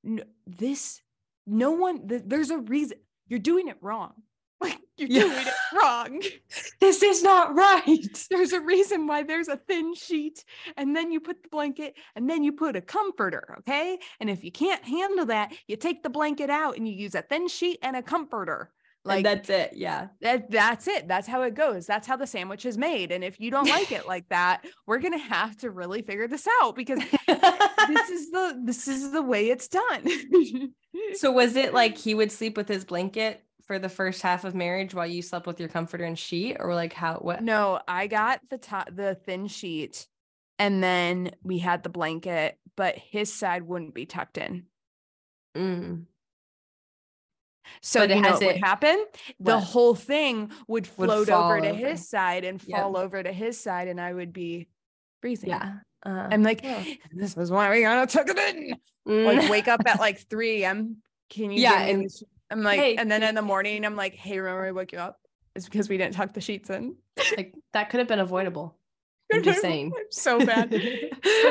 [0.05, 1.01] "N- this
[1.47, 4.13] no one th- there's a reason you're doing it wrong.
[4.61, 5.21] Like you're Yeah.
[5.23, 6.21] doing it wrong.
[6.79, 8.25] this is not right.
[8.29, 10.43] There's a reason why there's a thin sheet
[10.77, 13.97] and then you put the blanket and then you put a comforter, okay?
[14.19, 17.21] And if you can't handle that, you take the blanket out and you use a
[17.23, 18.69] thin sheet and a comforter.
[19.03, 19.71] Like Like that's it.
[19.75, 20.09] Yeah.
[20.21, 21.07] that that's it.
[21.07, 21.87] That's how it goes.
[21.87, 23.11] That's how the sandwich is made.
[23.11, 26.47] And if you don't like it like that, we're gonna have to really figure this
[26.61, 30.07] out because this is the this is the way it's done.
[31.15, 34.55] so was it like he would sleep with his blanket for the first half of
[34.55, 38.07] marriage while you slept with your comforter and sheet or like how what no, I
[38.07, 40.07] got the top the thin sheet
[40.59, 44.65] and then we had the blanket, but his side wouldn't be tucked in.
[45.55, 46.05] Mm.
[47.81, 49.05] So you know what would happen?
[49.39, 51.77] The whole thing would Would float fall over to over.
[51.77, 52.79] his side and Yep.
[52.79, 54.67] fall over to his side, and I would be
[55.21, 55.49] freezing.
[55.49, 55.79] Yeah.
[56.05, 56.83] Uh, I'm like, yeah.
[57.11, 58.75] this is why we gotta tuck it in.
[59.05, 60.97] Like wake up at like 3 a.m.
[61.29, 62.09] Can you Yeah, and-?
[62.51, 64.99] I'm like, Hey, and then in the morning, I'm like, hey, remember I woke you
[64.99, 65.17] up?
[65.55, 66.95] It's because we didn't tuck the sheets in.
[67.37, 68.77] like that could have been avoidable.
[69.33, 69.93] I'm just saying.
[70.09, 70.75] so bad.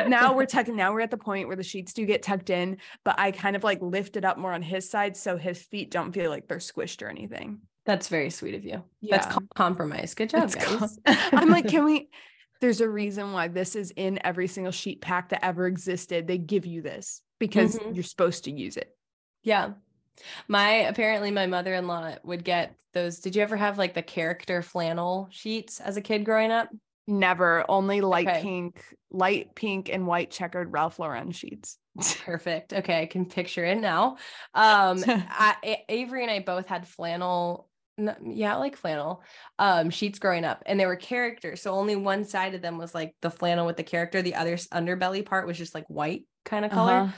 [0.07, 2.76] now we're tucking now we're at the point where the sheets do get tucked in
[3.07, 5.90] but i kind of like lift it up more on his side so his feet
[5.90, 8.84] don't feel like they're squished or anything That's very sweet of you.
[9.03, 9.32] That's Yeah.
[9.32, 10.14] com- compromise.
[10.14, 10.98] Good job, It's guys.
[11.32, 12.11] i'm like can we
[12.61, 16.36] there's a reason why this is in every single sheet pack that ever existed they
[16.36, 17.94] give you this because Mhm.
[17.94, 18.94] you're supposed to use it
[19.42, 19.70] Yeah.
[20.49, 23.21] My apparently my mother-in-law would get those.
[23.21, 26.68] Did you ever have like the character flannel sheets as a kid growing up?
[27.07, 28.43] never only light Okay.
[28.43, 31.77] pink light pink and white checkered ralph lauren sheets
[32.25, 32.73] Perfect.
[32.73, 34.16] Okay, I can picture it now.
[34.55, 37.68] Um I, Avery and I both had flannel
[37.99, 39.23] yeah, like flannel
[39.59, 41.61] um sheets growing up and they were characters.
[41.61, 44.55] So only one side of them was like the flannel with the character, the other
[44.57, 46.93] underbelly part was just like white kind of color.
[46.93, 47.12] Uh-huh.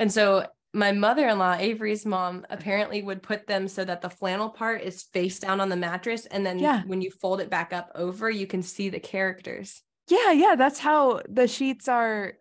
[0.00, 0.46] And so
[0.78, 5.38] my mother-in-law, Avery's mom, apparently would put them so that the flannel part is face
[5.38, 6.26] down on the mattress.
[6.26, 6.82] And then Yeah.
[6.86, 9.82] when you fold it back up over, you can see the characters.
[10.10, 12.32] yeah yeah that's how the sheets are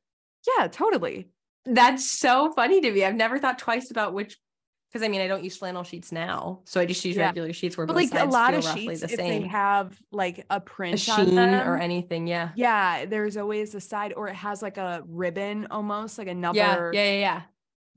[0.57, 1.27] yeah totally
[1.65, 3.03] That's so funny to me.
[3.03, 4.37] I've never thought twice about which
[4.89, 6.61] because I mean I don't use flannel sheets now.
[6.63, 7.25] So I just use Yeah.
[7.25, 9.41] regular sheets where but both like a lot feel of roughly sheets the if they
[9.41, 12.25] have like a A print on sheen them, or anything.
[12.25, 12.51] Yeah.
[12.55, 16.89] yeah there's always a side or it has like a ribbon almost like another Yeah.
[16.93, 17.11] Yeah.
[17.11, 17.19] Yeah.
[17.19, 17.41] Yeah.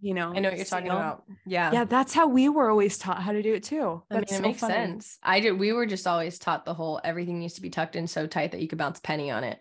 [0.01, 1.24] You know I know what you're talking about.
[1.46, 1.72] Yeah.
[1.72, 4.30] yeah that's how we were always taught how to do it too I mean, it
[4.30, 4.74] so makes funny.
[4.74, 5.18] sense.
[5.22, 5.59] I did.
[5.59, 8.53] We were just always taught the whole everything needs to be tucked in so tight
[8.53, 9.61] that you could bounce a penny on it.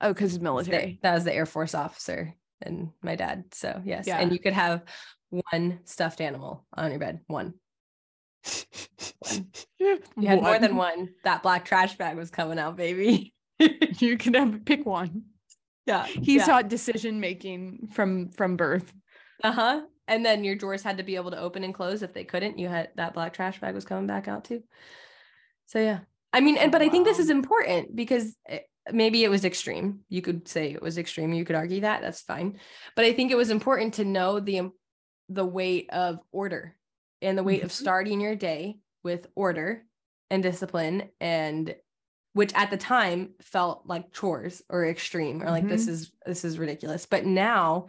[0.00, 3.44] oh because military that was the Air Force officer and my dad.
[3.52, 4.18] So yes, Yeah.
[4.18, 4.82] and you could have
[5.30, 7.20] one stuffed animal on your bed.
[7.26, 7.54] One.
[9.78, 11.10] You had more than one.
[11.24, 13.34] That black trash bag was coming out, baby.
[13.98, 15.24] you can have pick one
[15.86, 16.46] yeah, he yeah.
[16.46, 18.92] taught decision making from from birth
[19.42, 19.80] Uh huh.
[20.06, 22.02] And then your drawers had to be able to open and close.
[22.02, 24.62] If they couldn't, you had that black trash bag was coming back out too.
[25.66, 26.00] So yeah,
[26.32, 30.00] I mean, and but I think this is important because it- maybe it was extreme.
[30.10, 31.32] You could say it was extreme.
[31.32, 32.02] You could argue that.
[32.02, 32.58] That's fine.
[32.96, 34.70] But I think it was important to know the
[35.30, 36.76] the weight of order
[37.22, 37.74] and the weight of Mhm.
[37.74, 39.86] starting your day with order
[40.30, 41.74] and discipline and
[42.34, 45.88] which at the time felt like chores or extreme or like this Mhm.
[45.88, 47.86] is this is ridiculous but now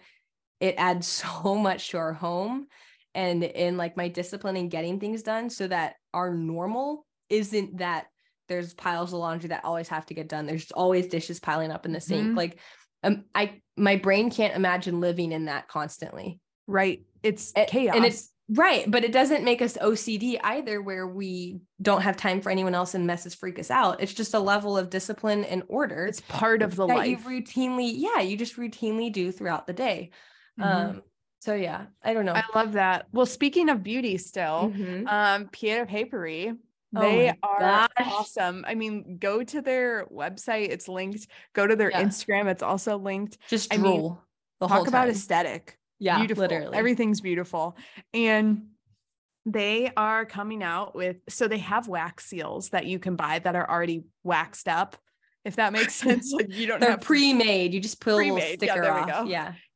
[0.60, 1.08] it adds
[1.44, 2.68] so much to our home
[3.14, 8.08] and in like my discipline in getting things done so that our normal isn't that
[8.48, 10.46] there's piles of laundry that always have to get done.
[10.46, 12.28] There's always dishes piling up in the sink.
[12.34, 12.38] Mhm.
[12.38, 12.60] like
[13.04, 16.40] um i my brain can't imagine living in that constantly.
[16.68, 17.04] Right.
[17.24, 17.96] It's A- chaos.
[17.96, 18.90] and it's right.
[18.90, 22.94] But it doesn't make us ocd either where we don't have time for anyone else
[22.94, 24.02] and messes freak us out.
[24.02, 27.92] It's just a level of discipline and order it's part of the life you routinely
[27.96, 30.12] yeah you just routinely do throughout the day
[30.60, 30.64] Mhm.
[30.90, 31.02] um
[31.40, 33.08] so yeah i don't know I love that.
[33.12, 35.08] Well, speaking of beauty still, Mhm.
[35.08, 36.54] um, Pieta Paperie.
[36.96, 37.90] Oh They my are gosh.
[38.14, 38.64] awesome.
[38.66, 41.28] I mean, go to their website, it's linked.
[41.54, 42.02] Go to their Yeah.
[42.04, 43.38] Instagram, it's also linked.
[43.50, 44.18] just I mean,
[44.62, 45.78] the whole Talk about aesthetic.
[46.00, 46.42] yeah beautiful.
[46.44, 47.76] literally Everything's beautiful.
[48.14, 48.70] And
[49.46, 53.56] they are coming out with so they have wax seals that you can buy that
[53.56, 54.96] are already waxed up.
[55.44, 56.32] If that makes sense.
[56.34, 58.64] Like you don't they're have pre-made you just put a little Pre-made.
[58.64, 59.24] Yeah, sticker we off go.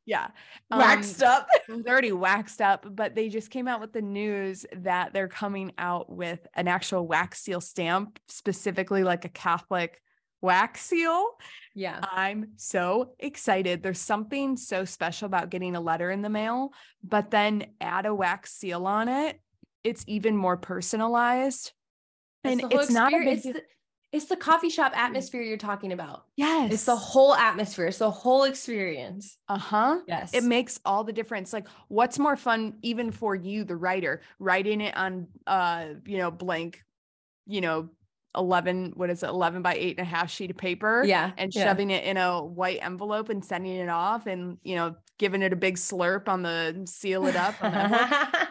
[0.06, 0.28] Yeah
[0.70, 0.78] yeah.
[0.78, 4.66] waxed Um, up they're already waxed up, but they just came out with the news
[4.72, 10.00] that they're coming out with an actual wax seal stamp, specifically like a Catholic
[10.42, 11.26] wax seal.
[11.74, 13.82] yeah I'm so excited.
[13.82, 16.70] There's something so special about getting a letter in the mail,
[17.04, 19.40] but then add a wax seal on it.
[19.84, 21.72] It's even more personalized.
[22.44, 23.62] and the whole it's not a big it's the,
[24.12, 26.72] it's the coffee shop atmosphere you're talking about Yes.
[26.72, 29.98] it's the whole atmosphere it's the whole experience uh-huh.
[30.06, 31.52] yes It makes all the difference.
[31.52, 36.30] Like, what's more fun, even for you, the writer, writing it on, uh, you know,
[36.30, 36.82] blank,
[37.46, 37.88] you know,
[38.36, 41.52] 11, what is it, 11 by eight and a half sheet of paper yeah and
[41.52, 41.64] yeah.
[41.64, 45.52] shoving it in a white envelope and sending it off and, you know, giving it
[45.52, 47.54] a big slurp on the seal it up.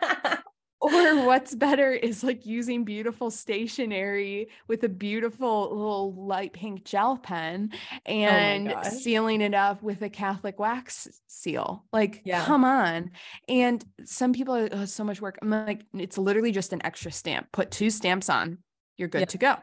[0.93, 1.23] on the envelope.
[1.23, 7.17] or what's better is like using beautiful stationery with a beautiful little light pink gel
[7.17, 7.71] pen
[8.05, 8.87] and gosh.
[8.91, 11.85] sealing it up with a Catholic wax seal.
[11.93, 12.45] Like, Yeah.
[12.45, 13.11] come on.
[13.47, 15.37] And some people are "Oh, so much work.
[15.41, 17.51] I'm like, it's literally just an extra stamp.
[17.51, 18.59] Put two stamps on,
[18.97, 19.25] you're good Yeah.
[19.25, 19.55] to go.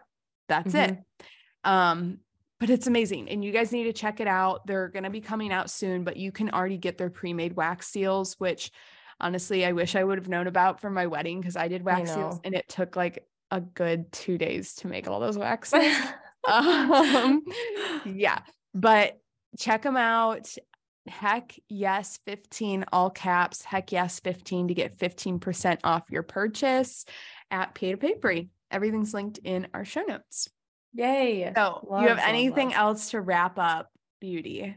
[0.49, 0.99] That's it.
[1.65, 2.19] Um,
[2.59, 3.29] but it's amazing.
[3.29, 4.67] And you guys need to check it out.
[4.67, 7.89] They're going to be coming out soon, but you can already get their pre-made wax
[7.89, 8.71] seals, which
[9.21, 12.13] honestly, I wish I would have known about for my wedding because I did wax
[12.13, 15.97] seals and it took like a good two days to make all those wax seals.
[16.49, 17.43] um,
[18.05, 18.41] yeah,
[18.75, 19.19] but
[19.59, 20.49] check them out.
[21.09, 23.63] Heck yes, 15 all caps.
[23.63, 27.05] Heck yes, 15 to get 15% off your purchase
[27.51, 28.49] at Pieta Paperie.
[28.73, 30.49] Everything's linked in our show notes.
[30.93, 32.77] yay So, Love, you have love, anything love.
[32.79, 33.89] else to wrap up
[34.21, 34.77] beauty?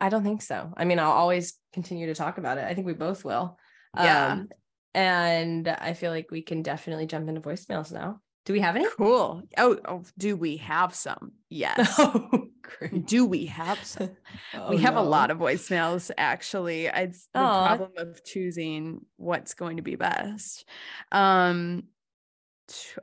[0.00, 0.72] I don't think so.
[0.74, 2.64] I mean, I'll always continue to talk about it.
[2.64, 3.58] I think we both will.
[3.96, 4.32] Yeah.
[4.32, 4.48] Um,
[4.94, 8.20] and I feel like we can definitely jump into voicemails now.
[8.44, 8.86] Do we have any?
[8.96, 9.42] Cool.
[9.56, 11.32] Oh, oh do we have some?
[11.48, 11.98] Yes.
[11.98, 12.48] Oh,
[12.78, 13.06] great.
[13.06, 14.10] do we have some?
[14.70, 16.86] we have a lot of voicemails actually.
[16.86, 17.66] It's the Aw.
[17.66, 20.64] problem of choosing what's going to be best.
[21.10, 21.84] Um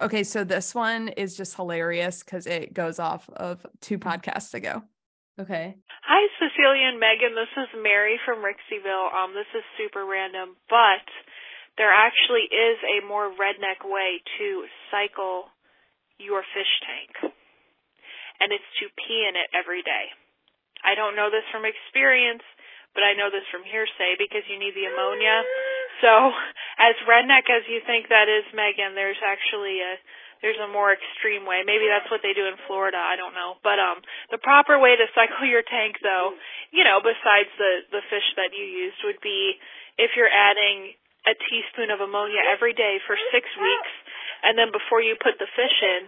[0.01, 4.83] okay, so this one is just hilarious because it goes off of two podcasts ago.
[5.39, 5.71] Okay.
[6.03, 7.31] Hi, Cecilia and Megan.
[7.31, 9.07] This is Mary from Rixieville.
[9.07, 11.07] Um, this is super random, but
[11.79, 15.47] there actually is a more redneck way to cycle
[16.19, 17.31] your fish tank,
[18.43, 20.11] and it's to pee in it every day.
[20.83, 22.43] I don't know this from experience,
[22.91, 25.47] but I know this from hearsay because you need the ammonia.
[26.03, 26.35] So,
[26.83, 29.95] as redneck as you think that is, Megan, there's actually a
[30.39, 31.63] there's a more extreme way.
[31.67, 32.99] Maybe that's what they do in Florida.
[32.99, 33.59] I don't know.
[33.63, 36.35] But um the proper way to cycle your tank though,
[36.71, 39.59] you know, besides the the fish that you used would be
[39.99, 40.95] if you're adding
[41.27, 43.93] a teaspoon of ammonia every day for 6 weeks
[44.43, 46.07] and then before you put the fish in,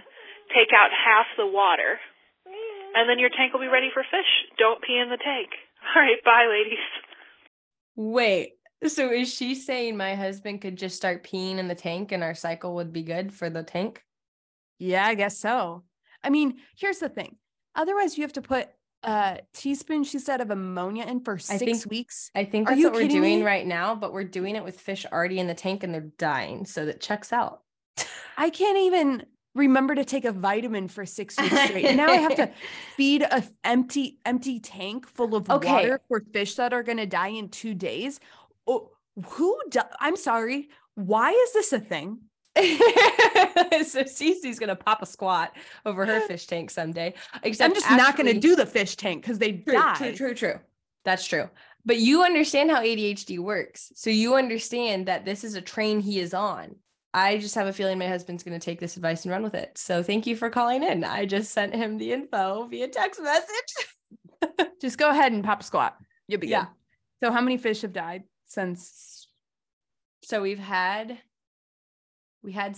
[0.55, 1.99] take out half the water.
[2.95, 4.31] And then your tank will be ready for fish.
[4.57, 5.49] Don't pee in the tank.
[5.95, 6.87] All right, bye ladies.
[7.95, 8.53] Wait.
[8.87, 12.33] So is she saying my husband could just start peeing in the tank and our
[12.33, 14.03] cycle would be good for the tank?
[14.81, 15.83] Yeah, I guess so.
[16.23, 17.35] I mean, here's the thing.
[17.75, 18.67] Otherwise, you have to put
[19.03, 22.31] a teaspoon, she said, of ammonia in for six think- weeks.
[22.35, 23.43] I think that's what we're doing me?
[23.43, 26.65] right now, but we're doing it with fish already in the tank and they're dying.
[26.65, 27.61] So that checks out.
[28.37, 31.85] I can't even remember to take a vitamin for six weeks straight.
[31.85, 32.49] And now I have to
[32.97, 35.71] feed a empty empty tank full of Okay.
[35.71, 38.19] water for fish that are going to die in two days.
[38.65, 38.89] Oh,
[39.25, 39.59] who?
[39.69, 40.69] Do- I'm sorry.
[40.95, 42.19] Why is this a thing?
[42.57, 47.13] so Cece's gonna pop a squat over her fish tank someday.
[47.43, 49.95] Except I'm just not going to do the fish tank because they True, die.
[49.97, 50.59] true, true, true.
[51.05, 51.49] That's true.
[51.85, 53.91] But you understand how ADHD works.
[53.95, 56.75] So you understand that this is a train he is on.
[57.13, 59.55] I just have a feeling my husband's going to take this advice and run with
[59.55, 59.77] it.
[59.77, 61.03] So thank you for calling in.
[61.03, 64.67] I just sent him the info via text message.
[64.81, 65.97] Just go ahead and pop a squat.
[66.27, 66.65] You'll be Yeah.
[66.65, 67.27] good.
[67.27, 69.27] So how many fish have died since
[70.23, 71.17] so we've had
[72.43, 72.75] we had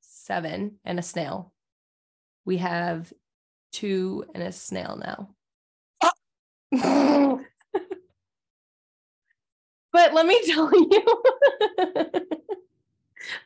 [0.00, 1.52] seven and a snail.
[2.44, 3.12] We have
[3.72, 5.30] two and a snail now.
[9.92, 11.04] but let me tell you.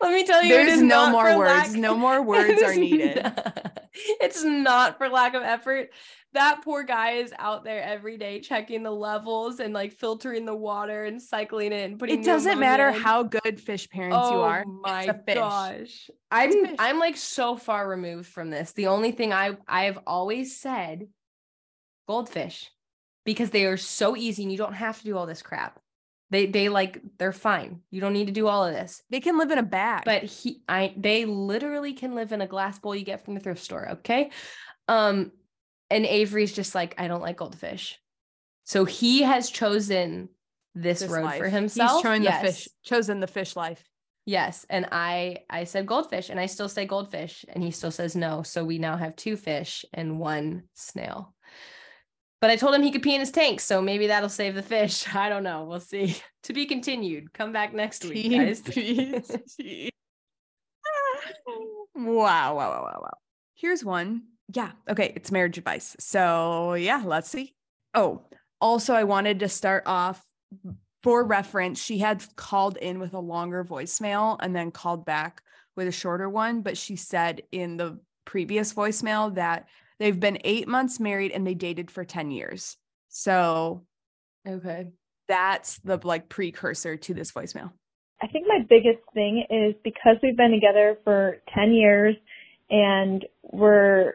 [0.01, 1.71] let me tell you, there's is no more words.
[1.71, 3.23] lack- No more words are needed.
[3.23, 3.79] not-
[4.21, 5.91] it's not for lack of effort.
[6.33, 10.55] That poor guy is out there every day checking the levels and like filtering the
[10.55, 12.21] water and cycling it and putting.
[12.21, 12.95] It doesn't matter in.
[12.95, 14.65] how good fish parents you Oh are.
[14.65, 16.09] my gosh.
[16.31, 16.77] I'm.
[16.79, 18.73] I'm like so far removed from this.
[18.73, 21.09] The only thing I I've always said
[22.07, 22.71] goldfish
[23.25, 25.81] because they are so easy and you don't have to do all this crap.
[26.31, 27.81] They they like they're fine.
[27.91, 29.03] You don't need to do all of this.
[29.11, 30.05] They can live in a bag.
[30.05, 33.41] But he I they literally can live in a glass bowl you get from the
[33.41, 34.31] thrift store, okay?
[34.89, 35.33] Um
[35.91, 37.99] and Avery's just like I don't like goldfish.
[38.65, 40.29] So he has chosen
[40.77, 41.39] this, This road life.
[41.39, 41.93] for himself.
[41.95, 42.41] He's chosen Yes.
[42.43, 43.83] the fish, chosen the fish life.
[44.27, 48.15] Yes, and I I said goldfish and I still say goldfish and he still says
[48.15, 48.43] no.
[48.45, 51.35] So we now have two fish and one snail.
[52.41, 54.63] But I told him he could pee in his tank, so maybe that'll save the
[54.63, 55.07] fish.
[55.15, 55.65] I don't know.
[55.65, 56.17] We'll see.
[56.45, 57.35] To be continued.
[57.35, 58.63] Come back next week, guys.
[61.95, 63.17] Wow, wow, wow, wow, wow.
[63.55, 64.23] Here's one.
[64.55, 64.71] Yeah.
[64.89, 65.13] Okay.
[65.15, 65.97] It's marriage advice.
[65.99, 67.55] So, yeah, let's see.
[67.93, 68.23] Oh,
[68.59, 70.25] also, I wanted to start off
[71.03, 71.83] for reference.
[71.83, 75.43] She had called in with a longer voicemail and then called back
[75.77, 76.63] with a shorter one.
[76.63, 79.69] But she said in the previous voicemail that
[80.01, 82.77] they've been eight months married and they dated for 10 years.
[83.09, 83.83] So,
[84.49, 84.89] okay.
[85.29, 87.71] that's the like precursor to this voicemail.
[88.23, 92.17] I think my biggest thing is because we've been together for 10 years
[92.69, 94.15] and we're,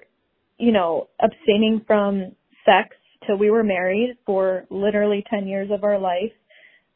[0.57, 5.99] you know, abstaining from sex till we were married for literally 10 years of our
[5.99, 6.31] life,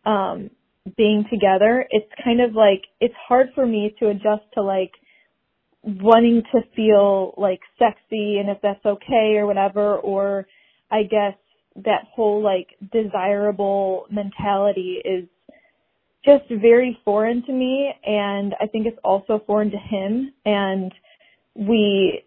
[0.06, 0.50] um,
[0.98, 4.92] being together, it's kind of like, it's hard for me to adjust to like
[5.84, 10.48] wanting to feel like sexy and if that's okay or whatever, or
[10.92, 11.36] I guess
[11.76, 15.26] that whole like desirable mentality is
[16.26, 20.94] just very foreign to me and I think it's also foreign to him and
[21.56, 22.24] we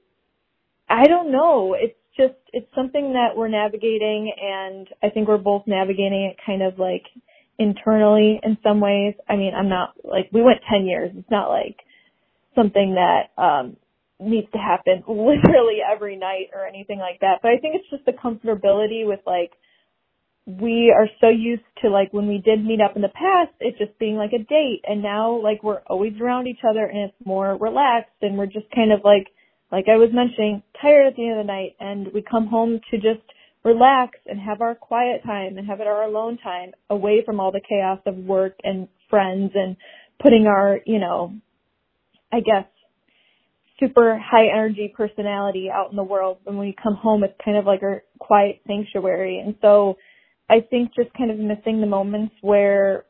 [0.89, 1.75] I don't know.
[1.79, 6.63] It's just it's something that we're navigating and I think we're both navigating it kind
[6.63, 7.05] of like
[7.59, 9.15] internally in some ways.
[9.29, 11.13] I mean I'm not like we went 10 years.
[11.15, 11.77] It's not like
[12.55, 13.77] something that um
[14.21, 17.41] needs to happen literally every night or anything like that.
[17.43, 19.53] But I think it's just the comfortability with like
[20.47, 23.77] we are so used to like when we did meet up in the past, it
[23.79, 24.83] just being like a date.
[24.87, 28.67] And now like we're always around each other and it's more relaxed and we're just
[28.75, 29.29] kind of like,
[29.71, 32.81] like I was mentioning, tired at the end of the night and we come home
[32.91, 33.23] to just
[33.65, 37.53] relax and have our quiet time and have it our alone time away from all
[37.53, 39.77] the chaos of work and friends and
[40.21, 41.33] putting our, you know,
[42.33, 42.65] I guess
[43.79, 46.39] super high energy personality out in the world.
[46.47, 49.43] And When we come home, it's kind of like a quiet sanctuary.
[49.45, 49.97] And so,
[50.49, 53.05] I think just kind of missing the moments where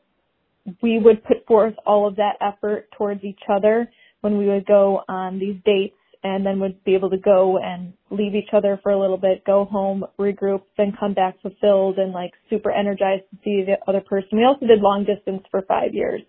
[0.81, 3.89] we would put forth all of that effort towards each other
[4.21, 7.93] when we would go on these dates and then would be able to go and
[8.09, 12.13] leave each other for a little bit, go home, regroup, then come back fulfilled and
[12.13, 14.37] like super energized to see the other person.
[14.37, 16.21] We also did long distance for five years.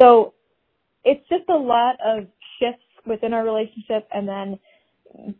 [0.00, 0.32] So
[1.06, 2.26] it's just a lot of
[2.58, 4.58] shifts within our relationship and then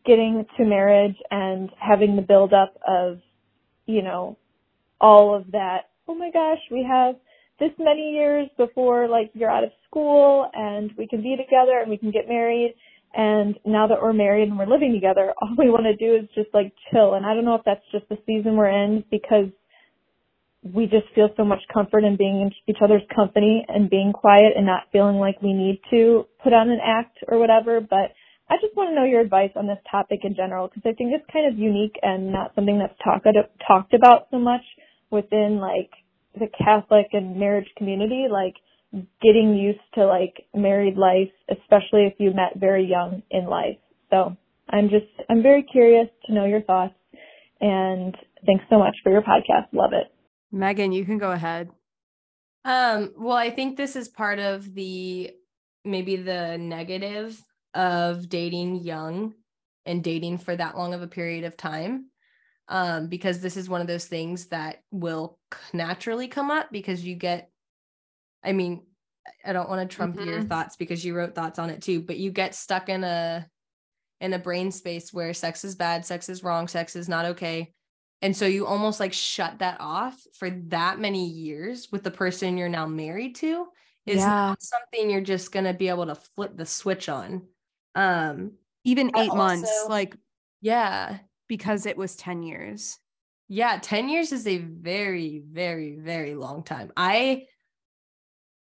[0.07, 3.19] getting to marriage and having the build up of,
[3.85, 4.39] you know,
[5.01, 5.91] all of that.
[6.09, 7.17] Oh my gosh, we have
[7.59, 11.91] this many years before like you're out of school and we can be together and
[11.91, 12.75] we can get married.
[13.13, 16.29] And now that we're married and we're living together, all we want to do is
[16.35, 17.15] just like chill.
[17.15, 19.51] And I don't know if that's just the season we're in because
[20.75, 24.53] we just feel so much comfort in being in each other's company and being quiet
[24.57, 27.81] and not feeling like we need to put on an act or whatever.
[27.81, 28.13] But
[28.49, 31.13] I just want to know your advice on this topic in general because I think
[31.13, 33.27] it's kind of unique and not something that's talked
[33.67, 34.63] talked about so much
[35.11, 35.91] within like
[36.35, 38.55] the Catholic and marriage community, like
[39.23, 43.79] getting used to like married life, especially if you met very young in life.
[44.11, 44.37] So
[44.71, 46.95] I'm just, I'm very curious to know your thoughts
[47.61, 48.15] and
[48.45, 49.73] thanks so much for your podcast.
[49.73, 50.16] Love it.
[50.53, 51.71] Megan, you can go ahead.
[52.65, 55.31] Um, well, I think this is part of the
[55.85, 57.41] maybe the negative
[57.75, 59.35] of dating young
[59.85, 62.11] and dating for that long of a period of time.
[62.69, 65.39] Um, because this is one of those things that will
[65.73, 67.49] naturally come up because you get,
[68.43, 68.85] I mean,
[69.45, 70.49] I don't want to trump your Mhm.
[70.49, 73.49] thoughts because you wrote thoughts on it too, but you get stuck in a
[74.21, 77.73] in a brain space where sex is bad, sex is wrong, sex is not okay.
[78.23, 82.57] And so you almost like shut that off for that many years with the person
[82.57, 83.67] you're now married to
[84.07, 84.29] is Yeah.
[84.49, 87.47] not something you're just going to be able to flip the switch on.
[87.95, 88.53] Um
[88.85, 90.17] Even I eight months, like
[90.61, 91.19] yeah.
[91.49, 92.99] because it was 10 years.
[93.49, 96.93] Yeah, 10 years is a very, very, very long time.
[96.97, 97.47] I,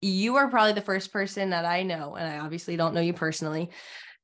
[0.01, 3.13] you are probably the first person that I know, and I obviously don't know you
[3.13, 3.71] personally,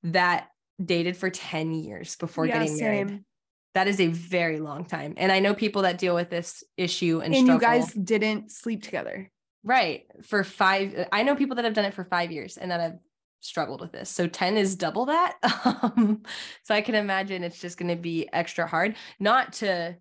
[0.03, 0.49] that
[0.83, 3.07] dated for 10 years before Yeah, getting married.
[3.07, 3.25] same.
[3.73, 5.13] That is a very long time.
[5.17, 8.83] And I know people that deal with this issue and, And you guys didn't sleep
[8.83, 9.31] together.
[9.63, 11.07] right for five.
[11.11, 12.97] I know people that have done it for five years and that have
[13.39, 14.09] struggled with this.
[14.09, 15.37] So 10 is double that.
[15.83, 16.21] Um,
[16.63, 19.95] so I can imagine it's just going to be extra hard, not to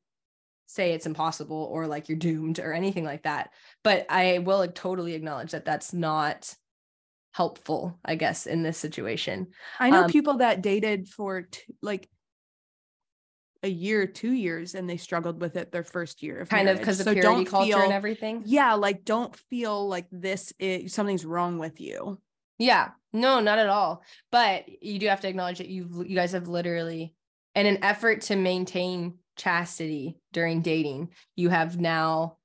[0.66, 3.50] say it's impossible or like you're doomed or anything like that.
[3.82, 6.54] But I will totally acknowledge that that's not
[7.32, 9.48] helpful, I guess, in this situation.
[9.78, 12.08] I know Um, people that dated for t- like
[13.62, 16.76] a year, two years, and they struggled with it their first year of Kind of
[16.76, 16.80] marriage.
[16.80, 18.42] because of purity don't culture and everything.
[18.46, 22.18] Yeah, like don't feel like this is something's wrong with you.
[22.58, 24.02] Yeah, no, not at all.
[24.30, 27.14] But you do have to acknowledge that you've you guys have literally,
[27.54, 32.36] in an effort to maintain chastity during dating, you have now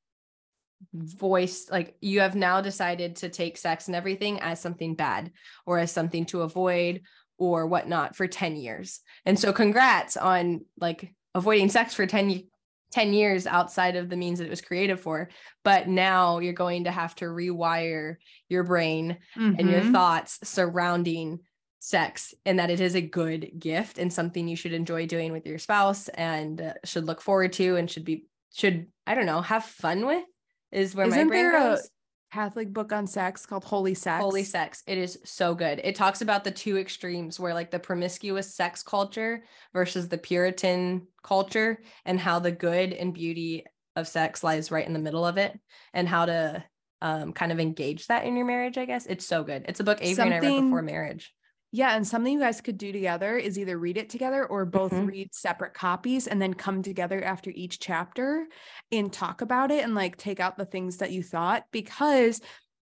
[0.94, 5.32] voiced like you have now decided to take sex and everything as something bad
[5.66, 7.02] or as something to avoid
[7.38, 9.02] or whatnot for 10 years.
[9.26, 12.44] And so congrats on like avoiding sex for 10
[12.92, 15.30] 10 years outside of the means that it was created for.
[15.64, 18.16] But now you're going to have to rewire
[18.48, 19.18] your brain
[19.58, 19.84] and your Mhm.
[19.84, 21.40] thoughts surrounding
[21.80, 25.46] sex and that it is a good gift and something you should enjoy doing with
[25.46, 29.42] your spouse and uh, should look forward to and should be should I don't know
[29.42, 30.24] have fun with
[30.72, 31.90] is where my Isn't brain there a goes.
[32.32, 34.22] Catholic book on sex called Holy Sex.
[34.22, 34.84] Holy sex.
[34.88, 35.80] It is so good.
[35.84, 41.08] It talks about the two extremes where like the promiscuous sex culture versus the Puritan
[41.24, 43.66] culture and how the good and beauty
[43.96, 45.58] of sex lies right in the middle of it
[45.94, 46.64] and how to
[47.02, 49.06] um, kind of engage that in your marriage, I guess.
[49.06, 49.66] It's so good.
[49.68, 51.35] It's a book Avery and I read before marriage.
[51.76, 54.94] Yeah, and something you guys could do together is either read it together or both
[54.94, 55.08] Mhm.
[55.08, 58.48] read separate copies and then come together after each chapter
[58.94, 62.40] and talk about it and like take out the things that you thought because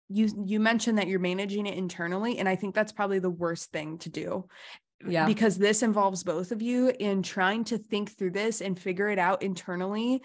[0.10, 3.72] you you mentioned that you're managing it internally and I think that's probably the worst
[3.72, 4.48] thing to do.
[5.08, 5.26] Yeah.
[5.26, 9.18] Because this involves both of you in trying to think through this and figure it
[9.18, 10.22] out internally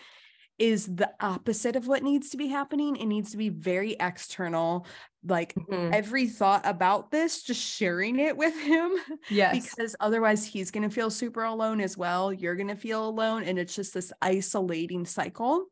[0.59, 2.96] is the opposite of what needs to be happening.
[2.96, 4.86] It needs to be very external.
[5.24, 5.92] Like Mhm.
[5.94, 8.92] every thought about this, just sharing it with him
[9.30, 9.52] Yes.
[9.74, 12.32] because otherwise he's going to feel super alone as well.
[12.32, 15.66] You're going to feel alone and it's just this isolating cycle.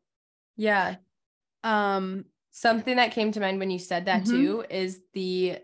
[0.55, 0.97] yeah.
[1.63, 4.29] Um Something that came to mind when you said that Mhm.
[4.29, 5.59] too is the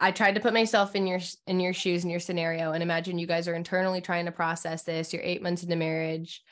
[0.00, 3.18] I tried to put myself in your in your shoes in your scenario and imagine
[3.18, 5.12] you guys are internally trying to process this.
[5.12, 6.42] You're 8 months into marriage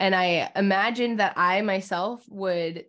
[0.00, 2.84] and I imagined that I myself would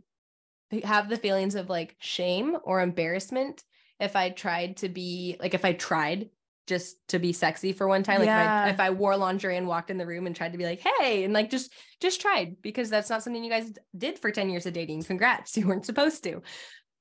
[0.83, 3.63] have the feelings of like shame or embarrassment
[3.99, 6.29] if I tried to be like if I tried
[6.67, 9.67] just to be sexy for one time like if, I, if I wore lingerie and
[9.67, 12.57] walked in the room and tried to be like hey and like just just tried
[12.61, 15.85] because that's not something you guys did for 10 years of dating congrats you weren't
[15.85, 16.43] supposed to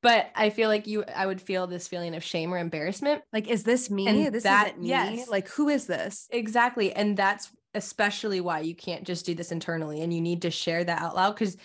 [0.02, 3.48] but I feel like you I would feel this feeling of shame or embarrassment like
[3.48, 4.06] is this me?
[4.06, 4.88] And this that- isn't me.
[4.88, 5.28] yes.
[5.28, 6.28] Like who is this?
[6.30, 6.92] Exactly.
[6.92, 10.82] And that's especially why you can't just do this internally and you need to share
[10.84, 11.56] that out loud because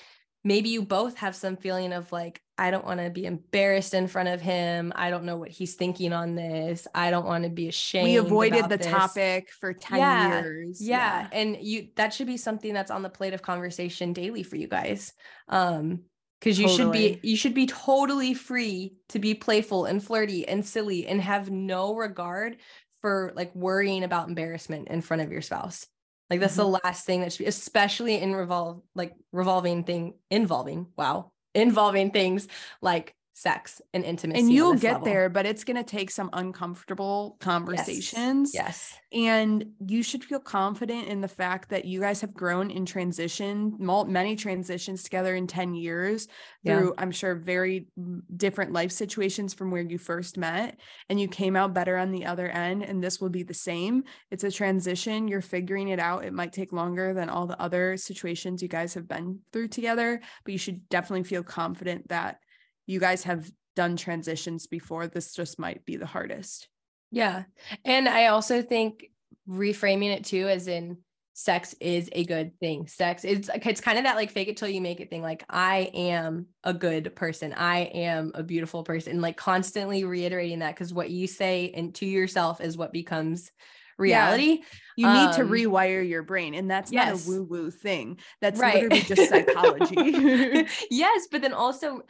[0.43, 4.07] maybe you both have some feeling of like, I don't want to be embarrassed in
[4.07, 4.93] front of him.
[4.95, 6.87] I don't know what he's thinking on this.
[6.93, 8.03] I don't want to be ashamed.
[8.03, 10.81] We avoided the this." topic for 10 Yeah, years.
[10.81, 11.27] Yeah.
[11.31, 14.67] And you that should be something that's on the plate of conversation daily for you
[14.67, 15.13] guys.
[15.47, 16.03] Um
[16.39, 20.65] because you should be you should be totally free to be playful and flirty and
[20.65, 22.57] silly and have no regard
[23.01, 25.87] for like worrying about embarrassment in front of your spouse.
[26.33, 26.83] Like that's the mm-hmm.
[26.83, 32.47] last thing that should be, especially in revolve like revolving thing involving wow involving things
[32.81, 34.39] like sex and intimacy.
[34.39, 35.05] And you'll get level.
[35.05, 38.53] there, but it's going to take some uncomfortable conversations.
[38.53, 38.95] Yes.
[39.11, 43.75] And you should feel confident in the fact that you guys have grown in transition,
[43.79, 46.27] many transitions together in 10 years
[46.63, 46.79] Yeah.
[46.79, 47.87] through, I'm sure, very
[48.35, 50.79] different life situations from where you first met.
[51.09, 52.83] And you came out better on the other end.
[52.83, 54.03] And this will be the same.
[54.29, 55.27] It's a transition.
[55.27, 56.23] You're figuring it out.
[56.23, 60.21] It might take longer than all the other situations you guys have been through together,
[60.45, 62.37] but you should definitely feel confident that
[62.85, 65.07] you guys have done transitions before.
[65.07, 66.67] This just might be the hardest.
[67.11, 67.43] Yeah.
[67.85, 69.05] And I also think
[69.47, 70.97] reframing it too, as in
[71.33, 72.87] sex is a good thing.
[72.87, 75.21] Sex it's it's kind of that like fake it till you make it thing.
[75.21, 77.53] Like I am a good person.
[77.53, 79.21] I am a beautiful person.
[79.21, 83.51] Like constantly reiterating that because what you say and to yourself is what becomes
[83.97, 84.61] reality.
[84.95, 87.25] You need to Um, rewire your brain, and that's yes.
[87.27, 88.19] not a woo woo thing.
[88.41, 88.75] That's Right.
[88.83, 89.95] literally just psychology.
[90.91, 92.01] yes, but then also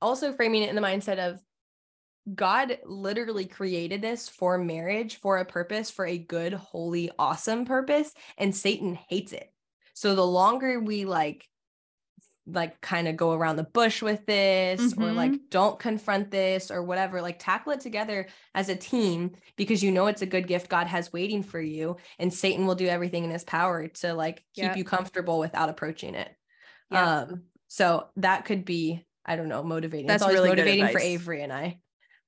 [0.00, 1.40] also framing it in the mindset of
[2.34, 8.12] God literally created this for marriage for a purpose, for a good, holy, awesome purpose,
[8.38, 9.52] and Satan hates it.
[9.94, 11.46] So the longer we like
[12.46, 16.82] like kind of go around the bush with this or like don't confront this or
[16.82, 20.68] whatever like tackle it together as a team because you know it's a good gift
[20.68, 24.42] God has waiting for you and Satan will do everything in his power to like
[24.54, 24.76] keep Yep.
[24.78, 26.30] you comfortable without approaching it.
[26.90, 27.00] Yep.
[27.06, 30.06] Um so that could be I don't know motivating.
[30.06, 30.98] That's it's always really motivating for.
[30.98, 31.78] Avery and I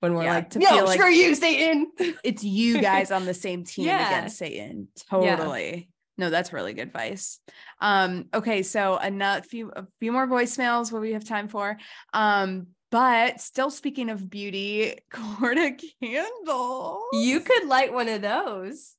[0.01, 1.91] when we're Yeah, like to no feel like- screw you Satan.
[2.23, 4.19] it's you guys on the same team Yeah.
[4.19, 4.89] against Satan.
[5.11, 5.89] Totally.
[6.23, 7.41] No, that's really good advice.
[7.81, 11.77] Um, okay, so another few a few more voicemails what we have time for.
[12.13, 17.03] Um, but still speaking of beauty, Corda candle.
[17.15, 18.95] you could light one of those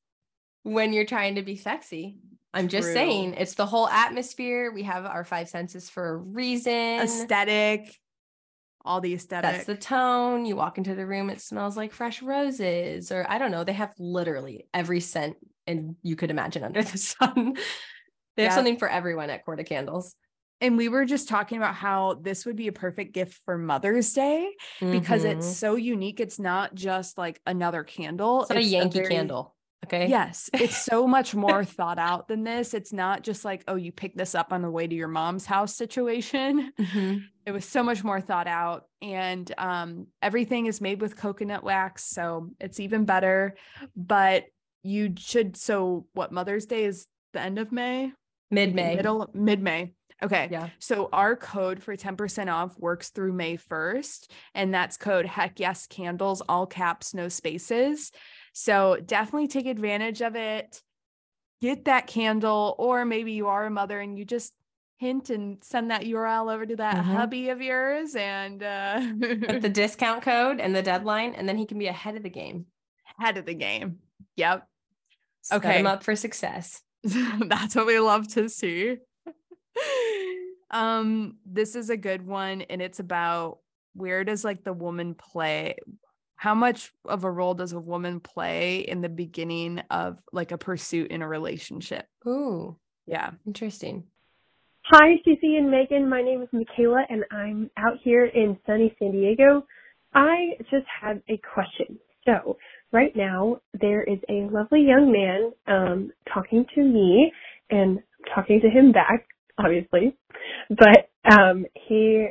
[0.63, 2.17] when you're trying to be sexy.
[2.53, 2.93] I'm just True.
[2.93, 4.74] saying, it's the whole atmosphere.
[4.74, 6.99] We have our five senses for a reason.
[6.99, 7.97] aesthetic,
[8.84, 9.49] all the aesthetic.
[9.49, 10.45] That's the tone.
[10.45, 13.63] You walk into the room, it smells like fresh roses, or I don't know.
[13.63, 15.38] They have literally every scent
[15.68, 17.53] and you could imagine under the sun.
[18.36, 18.55] They have Yeah.
[18.55, 20.16] something for everyone at Corda Candles.
[20.61, 24.14] and we were just talking about how this would be a perfect gift for Mother's
[24.14, 24.49] Day
[24.80, 25.53] because it's Mhm.
[25.55, 26.20] so unique.
[26.22, 28.41] It's not just like another candle.
[28.41, 29.55] it's not a Yankee very- candle.
[29.86, 30.07] Okay.
[30.07, 32.74] Yes, it's so much more thought out than this.
[32.74, 35.45] It's not just like, oh, you pick this up on the way to your mom's
[35.45, 36.72] house situation.
[36.80, 37.24] Mhm.
[37.45, 38.86] It was so much more thought out.
[39.01, 42.05] And um, everything is made with coconut wax.
[42.05, 43.55] So it's even better.
[43.97, 44.45] But
[44.84, 45.57] you should.
[45.57, 48.11] So, what Mother's Day is the end of May?
[48.51, 48.95] Mid May.
[48.95, 49.93] Middle, mid May.
[50.21, 50.47] Okay.
[50.51, 50.69] Yeah.
[50.79, 54.29] So our code for 10% off works through May 1st.
[54.53, 58.11] And that's code heck yes candles, all caps, no spaces.
[58.53, 60.81] So definitely take advantage of it.
[61.61, 64.53] Get that candle, or maybe you are a mother and you just
[64.97, 67.15] hint and send that URL over to that Mhm.
[67.15, 71.79] hubby of yours and uh the discount code and the deadline, and then he can
[71.79, 72.67] be ahead of the game.
[73.17, 73.99] head of the game.
[74.38, 74.65] Yep.
[75.43, 75.79] Set Okay.
[75.79, 76.81] him up for success.
[77.03, 78.97] That's what we love to see.
[80.71, 83.59] um, this is a good one, and it's about
[83.93, 85.75] where does like the woman play?
[86.35, 90.57] How much of a role does a woman play in the beginning of like a
[90.57, 92.05] pursuit in a relationship?
[92.27, 93.31] Ooh, Yeah.
[93.45, 94.03] interesting.
[94.85, 96.09] Hi, Cece and Megan.
[96.09, 99.65] My name is Michaela, and I'm out here in sunny San Diego.
[100.13, 101.97] I just had a question.
[102.25, 102.57] So,
[102.93, 107.31] right now, there is a lovely young man um, talking to me
[107.69, 107.99] and
[108.33, 109.25] talking to him back,
[109.57, 110.15] obviously.
[110.69, 112.27] But um, he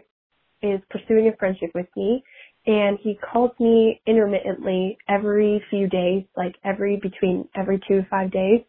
[0.63, 2.23] is pursuing a friendship with me,
[2.67, 8.31] and he calls me intermittently every few days, like every between every two to five
[8.31, 8.61] days,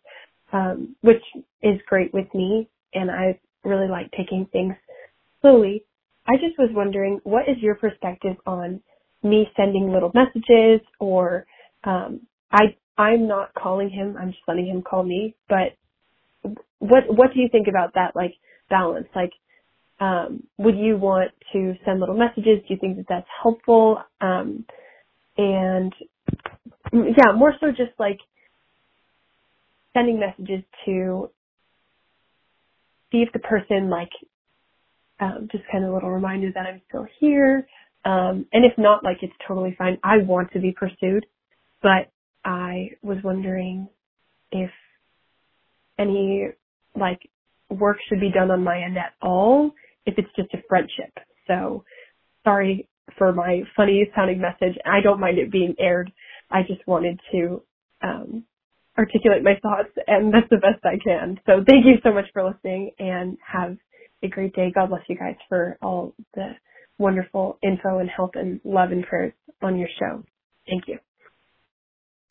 [0.52, 1.22] um, which
[1.62, 2.68] is great with me.
[2.96, 4.74] And I really like taking things
[5.42, 5.86] slowly.
[6.28, 8.82] I just was wondering, what is your perspective on
[9.24, 11.46] me sending little messages or
[11.86, 12.22] um
[12.52, 15.76] I I'm not calling him, I'm just letting him call me, but
[16.80, 18.34] what what do you think about that like
[18.70, 19.08] balance?
[19.16, 19.32] Like
[20.02, 22.60] um would you want to send little messages?
[22.68, 24.00] Do you think that that's helpful?
[24.22, 24.66] Um
[25.38, 25.94] and
[26.94, 28.20] yeah, more so just like
[29.94, 31.30] sending messages to
[33.12, 34.10] see if the person like
[35.20, 37.68] um, just kind of a little reminder that I'm still here.
[38.06, 39.98] Um, and if not, like it's totally fine.
[40.04, 41.26] I want to be pursued,
[41.84, 42.12] but
[42.46, 43.90] I was wondering
[44.52, 44.72] if
[46.00, 46.48] any
[47.00, 47.20] like
[47.70, 49.72] work should be done on my end at all,
[50.06, 51.14] if it's just a friendship.
[51.48, 51.84] So
[52.46, 54.78] sorry for my funny sounding message.
[54.86, 56.12] I don't mind it being aired.
[56.52, 57.64] I just wanted to
[58.04, 58.46] um,
[58.98, 61.40] articulate my thoughts, and that's the best I can.
[61.46, 63.78] So thank you so much for listening, and have
[64.24, 64.72] a great day.
[64.76, 66.52] God bless you guys for all the
[67.00, 70.24] wonderful info and help and love and prayers on your show.
[70.70, 71.00] Thank you.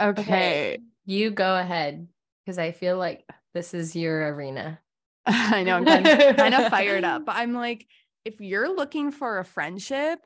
[0.02, 0.78] Okay.
[1.04, 2.08] You go ahead
[2.44, 3.24] because I feel like
[3.54, 4.80] this is your arena.
[5.26, 7.86] I know I'm kind of, kind of fired up, but I'm like,
[8.24, 10.18] if you're looking for a friendship,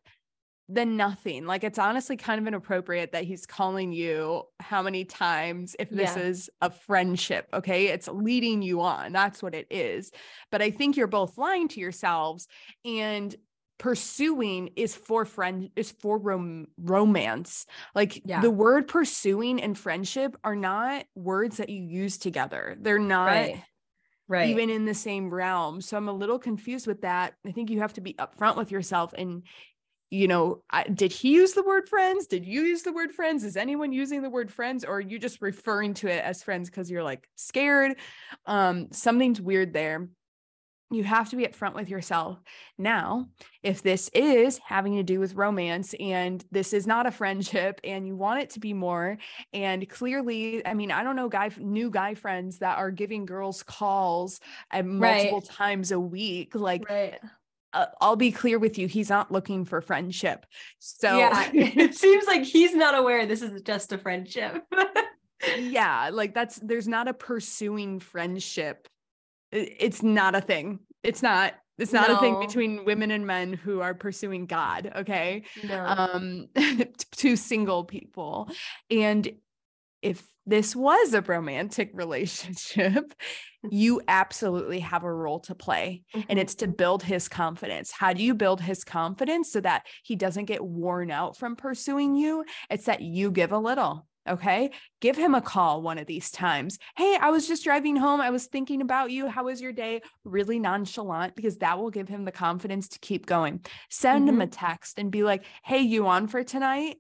[0.69, 1.47] then nothing.
[1.47, 6.17] Like it's honestly kind of inappropriate that he's calling you how many times if this
[6.17, 6.23] Yeah.
[6.25, 7.47] is a friendship.
[7.55, 7.87] Okay.
[7.87, 9.13] It's leading you on.
[9.13, 10.11] That's what it is.
[10.51, 12.49] But I think you're both lying to yourselves
[12.85, 13.35] and
[13.79, 18.41] pursuing is for friend is for rom- romance like Yeah.
[18.41, 23.63] the word pursuing and friendship are not words that you use together they're not Right.
[24.29, 24.49] right.
[24.49, 25.81] even in the same realm.
[25.81, 27.35] So I'm a little confused with that.
[27.47, 29.45] I think you have to be upfront with yourself and
[30.09, 32.29] you know, I, did he use the word friends?
[32.29, 33.43] Did you use the word friends?
[33.43, 36.71] Is anyone using the word friends or are you just referring to it as friends
[36.71, 37.97] because you're like scared?
[38.47, 40.09] Um, something's weird there.
[40.91, 42.39] You have to be upfront with yourself.
[42.79, 43.27] Now,
[43.63, 48.07] if this is having to do with romance and this is not a friendship and
[48.07, 49.19] you want it to be more,
[49.53, 53.65] and clearly, I mean, I don't know guy new guy friends that are giving girls
[53.65, 54.39] calls
[54.71, 55.45] at multiple Right.
[55.49, 56.55] times a week.
[56.55, 57.19] Like right.
[57.73, 60.47] uh, I'll be clear with you, he's not looking for friendship.
[60.79, 64.63] So yeah, it seems like he's not aware this is just a friendship.
[65.59, 68.87] yeah, like that's there's not a pursuing friendship.
[69.53, 70.81] It's not a thing.
[71.03, 71.55] It's not.
[71.79, 74.91] It's not a thing between women and men who are pursuing God.
[74.97, 75.45] Okay.
[75.63, 75.85] no.
[75.85, 76.47] Um,
[77.17, 78.51] to single people,
[78.91, 79.29] and
[80.01, 83.13] if this was a romantic relationship,
[83.69, 86.03] you absolutely have a role to play.
[86.15, 86.39] and Mhm.
[86.39, 87.91] it's to build his confidence.
[87.93, 92.15] How do you build his confidence so that he doesn't get worn out from pursuing
[92.17, 92.45] you?
[92.71, 94.06] It's that you give a little.
[94.29, 94.71] Okay.
[95.01, 96.79] Give him a call one of these times.
[96.97, 98.21] Hey, I was just driving home.
[98.21, 99.29] I was thinking about you.
[99.29, 100.03] How was your day?
[100.25, 103.65] Really nonchalant because that will give him the confidence to keep going.
[103.91, 106.97] Send him a text and be like, Hey, you on for tonight?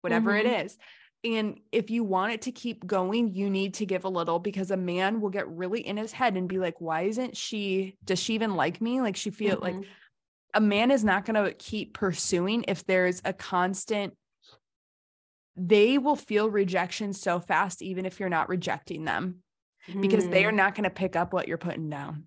[0.00, 0.78] Whatever it is.
[1.22, 4.70] And if you want it to keep going, you need to give a little because
[4.70, 8.18] a man will get really in his head and be like, why isn't she, does
[8.18, 9.02] she even like me?
[9.02, 9.84] Like she feel like Mhm.
[10.54, 14.16] a man is not going to keep pursuing if there's a constant
[15.62, 19.42] they will feel rejection so fast even if you're not rejecting them
[20.00, 20.56] because they are Mhm.
[20.56, 22.24] not going to pick up what you're putting down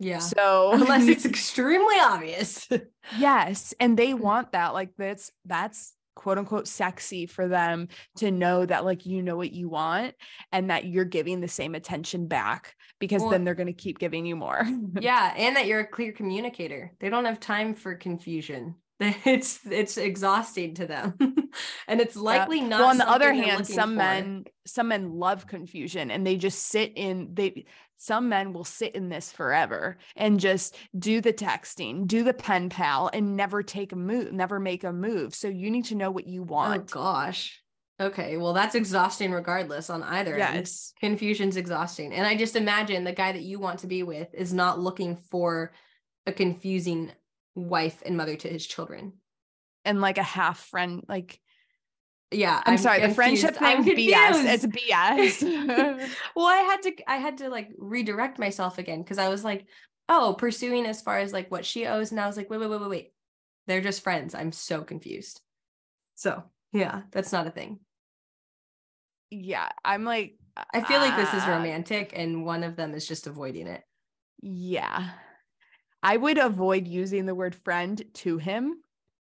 [0.00, 0.18] yeah.
[0.18, 2.68] so Unless it's extremely obvious.
[3.18, 8.64] yes and they want that like that's that's quote unquote sexy for them to know
[8.64, 10.14] that like you know what you want
[10.52, 13.98] and that you're giving the same attention back because Well- then they're going to keep
[13.98, 14.64] giving you more
[15.00, 16.92] yeah, and that you're a clear communicator.
[17.00, 18.76] They don't have time for confusion.
[19.24, 21.14] It's it's exhausting to them.
[21.88, 22.68] and it's likely Yeah.
[22.68, 23.96] not well on the other hand some for.
[23.96, 27.64] men some men love confusion and they just sit in they
[27.96, 32.68] some men will sit in this forever and just do the texting do the pen
[32.68, 36.10] pal and never take a move never make a move so you need to know
[36.10, 36.82] what you oh, want.
[36.82, 37.60] Oh gosh.
[38.00, 40.56] Okay, well that's exhausting regardless on either end.
[40.56, 42.12] yes Confusion's exhausting.
[42.12, 45.16] And I just imagine the guy that you want to be with is not looking
[45.16, 45.72] for
[46.26, 47.12] a confusing
[47.54, 49.14] wife and mother to his children.
[49.84, 51.40] and like a half friend like
[52.30, 57.16] Yeah, i'm, sorry the friendship thing I'm bs it's bs well, I had to I
[57.16, 59.66] had to like redirect myself again because I was like,
[60.08, 62.70] oh, pursuing as far as like what she owes, and I was like, wait, wait,
[62.70, 63.12] wait, wait, wait.
[63.66, 64.34] They're just friends.
[64.34, 65.40] I'm so confused.
[66.16, 67.78] So yeah, that's not a thing.
[69.30, 70.38] yeah i'm like
[70.72, 73.82] I feel like this is uh, romantic, and one of them is just avoiding it.
[74.40, 75.10] yeah
[76.04, 78.76] i would avoid using the word friend to him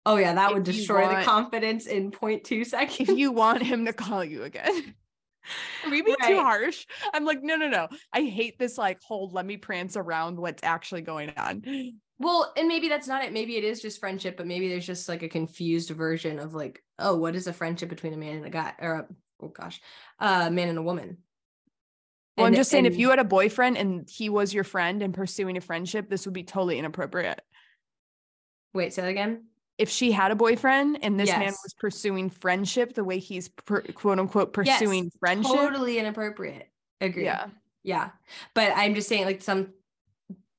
[0.06, 3.10] Oh yeah, that would destroy the confidence in 0.2 seconds.
[3.10, 4.95] if you want him to call you again.
[5.88, 6.30] Maybe Right.
[6.30, 6.85] too harsh.
[7.14, 7.89] I'm like, no, no, no.
[8.11, 8.77] I hate this.
[8.77, 11.64] Like, hold, let me prance around what's actually going on.
[12.22, 13.31] Well, and maybe that's not it.
[13.31, 16.84] Maybe it is just friendship, but maybe there's just like a confused version of like,
[16.97, 19.07] oh, what is a friendship between a man and a guy, or a,
[19.41, 19.80] oh gosh,
[20.19, 21.19] a man and a woman.
[22.40, 25.14] Well, I'm just saying, if you had a boyfriend and he was your friend and
[25.14, 27.41] pursuing a friendship, this would be totally inappropriate.
[28.74, 29.45] wait, say that again.
[29.78, 33.82] If she had a boyfriend and this man was pursuing friendship the way he's per,
[33.82, 36.70] quote unquote pursuing Yes, friendship, Totally inappropriate.
[36.99, 37.24] Agree.
[37.24, 37.48] yeah,
[37.84, 38.10] Yeah.
[38.53, 39.74] But I'm just saying, like, some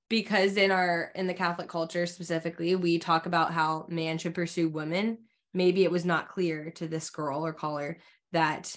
[0.09, 4.69] because in our in the Catholic culture specifically, we talk about how man should pursue
[4.69, 5.19] women.
[5.52, 7.98] Maybe it was not clear to this girl or caller
[8.32, 8.74] that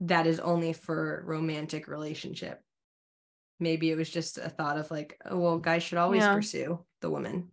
[0.00, 2.60] that is only for romantic relationship.
[3.58, 6.34] Maybe it was just a thought of like, oh well, guys should always Yeah.
[6.34, 7.50] pursue the woman.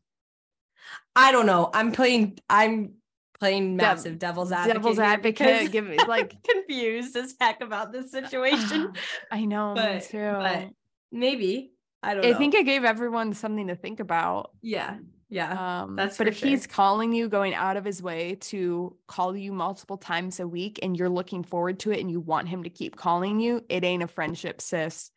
[1.15, 1.69] I don't know.
[1.73, 2.37] I'm playing.
[2.49, 2.93] I'm
[3.39, 4.73] playing massive devil's advocate.
[4.81, 8.93] devil's advocate, because give me, like- confused as heck about this situation.
[9.31, 10.17] I know, but, too.
[10.31, 10.69] but
[11.11, 11.71] maybe
[12.01, 12.37] I don't I know.
[12.37, 14.51] think I gave everyone something to think about.
[14.61, 14.97] yeah,
[15.29, 19.35] yeah, Um, that's but if he's calling you, going out of his way to call
[19.35, 22.63] you multiple times a week, and you're looking forward to it, and you want him
[22.63, 25.11] to keep calling you, it ain't a friendship, sis.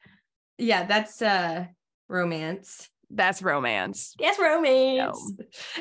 [0.58, 0.84] yeah.
[0.84, 1.66] That's uh
[2.08, 2.88] romance.
[3.10, 4.14] That's romance.
[4.18, 5.32] Yes, romance.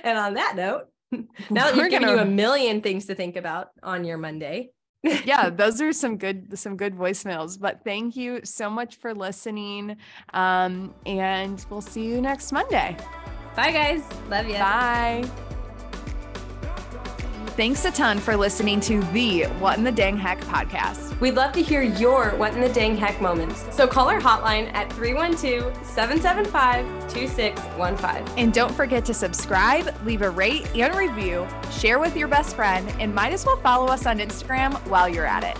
[0.04, 3.36] And on that note, now that We're you've given you a million things to think
[3.36, 4.70] about on your Monday.
[5.04, 7.60] yeah, those are some good some good voicemails.
[7.60, 9.98] But thank you so much for listening.
[10.34, 12.98] Um, and we'll see you next Monday.
[13.56, 14.04] Bye, guys.
[14.30, 14.56] Love you.
[14.56, 15.30] Bye.
[17.60, 21.20] Thanks a ton for listening to the What in the Dang Heck podcast.
[21.20, 23.66] We'd love to hear your What in the Dang Heck moments.
[23.76, 28.38] So call our hotline at 312 775 2615.
[28.38, 32.90] And don't forget to subscribe, leave a rate and review, share with your best friend,
[32.98, 35.58] and might as well follow us on Instagram while you're at it.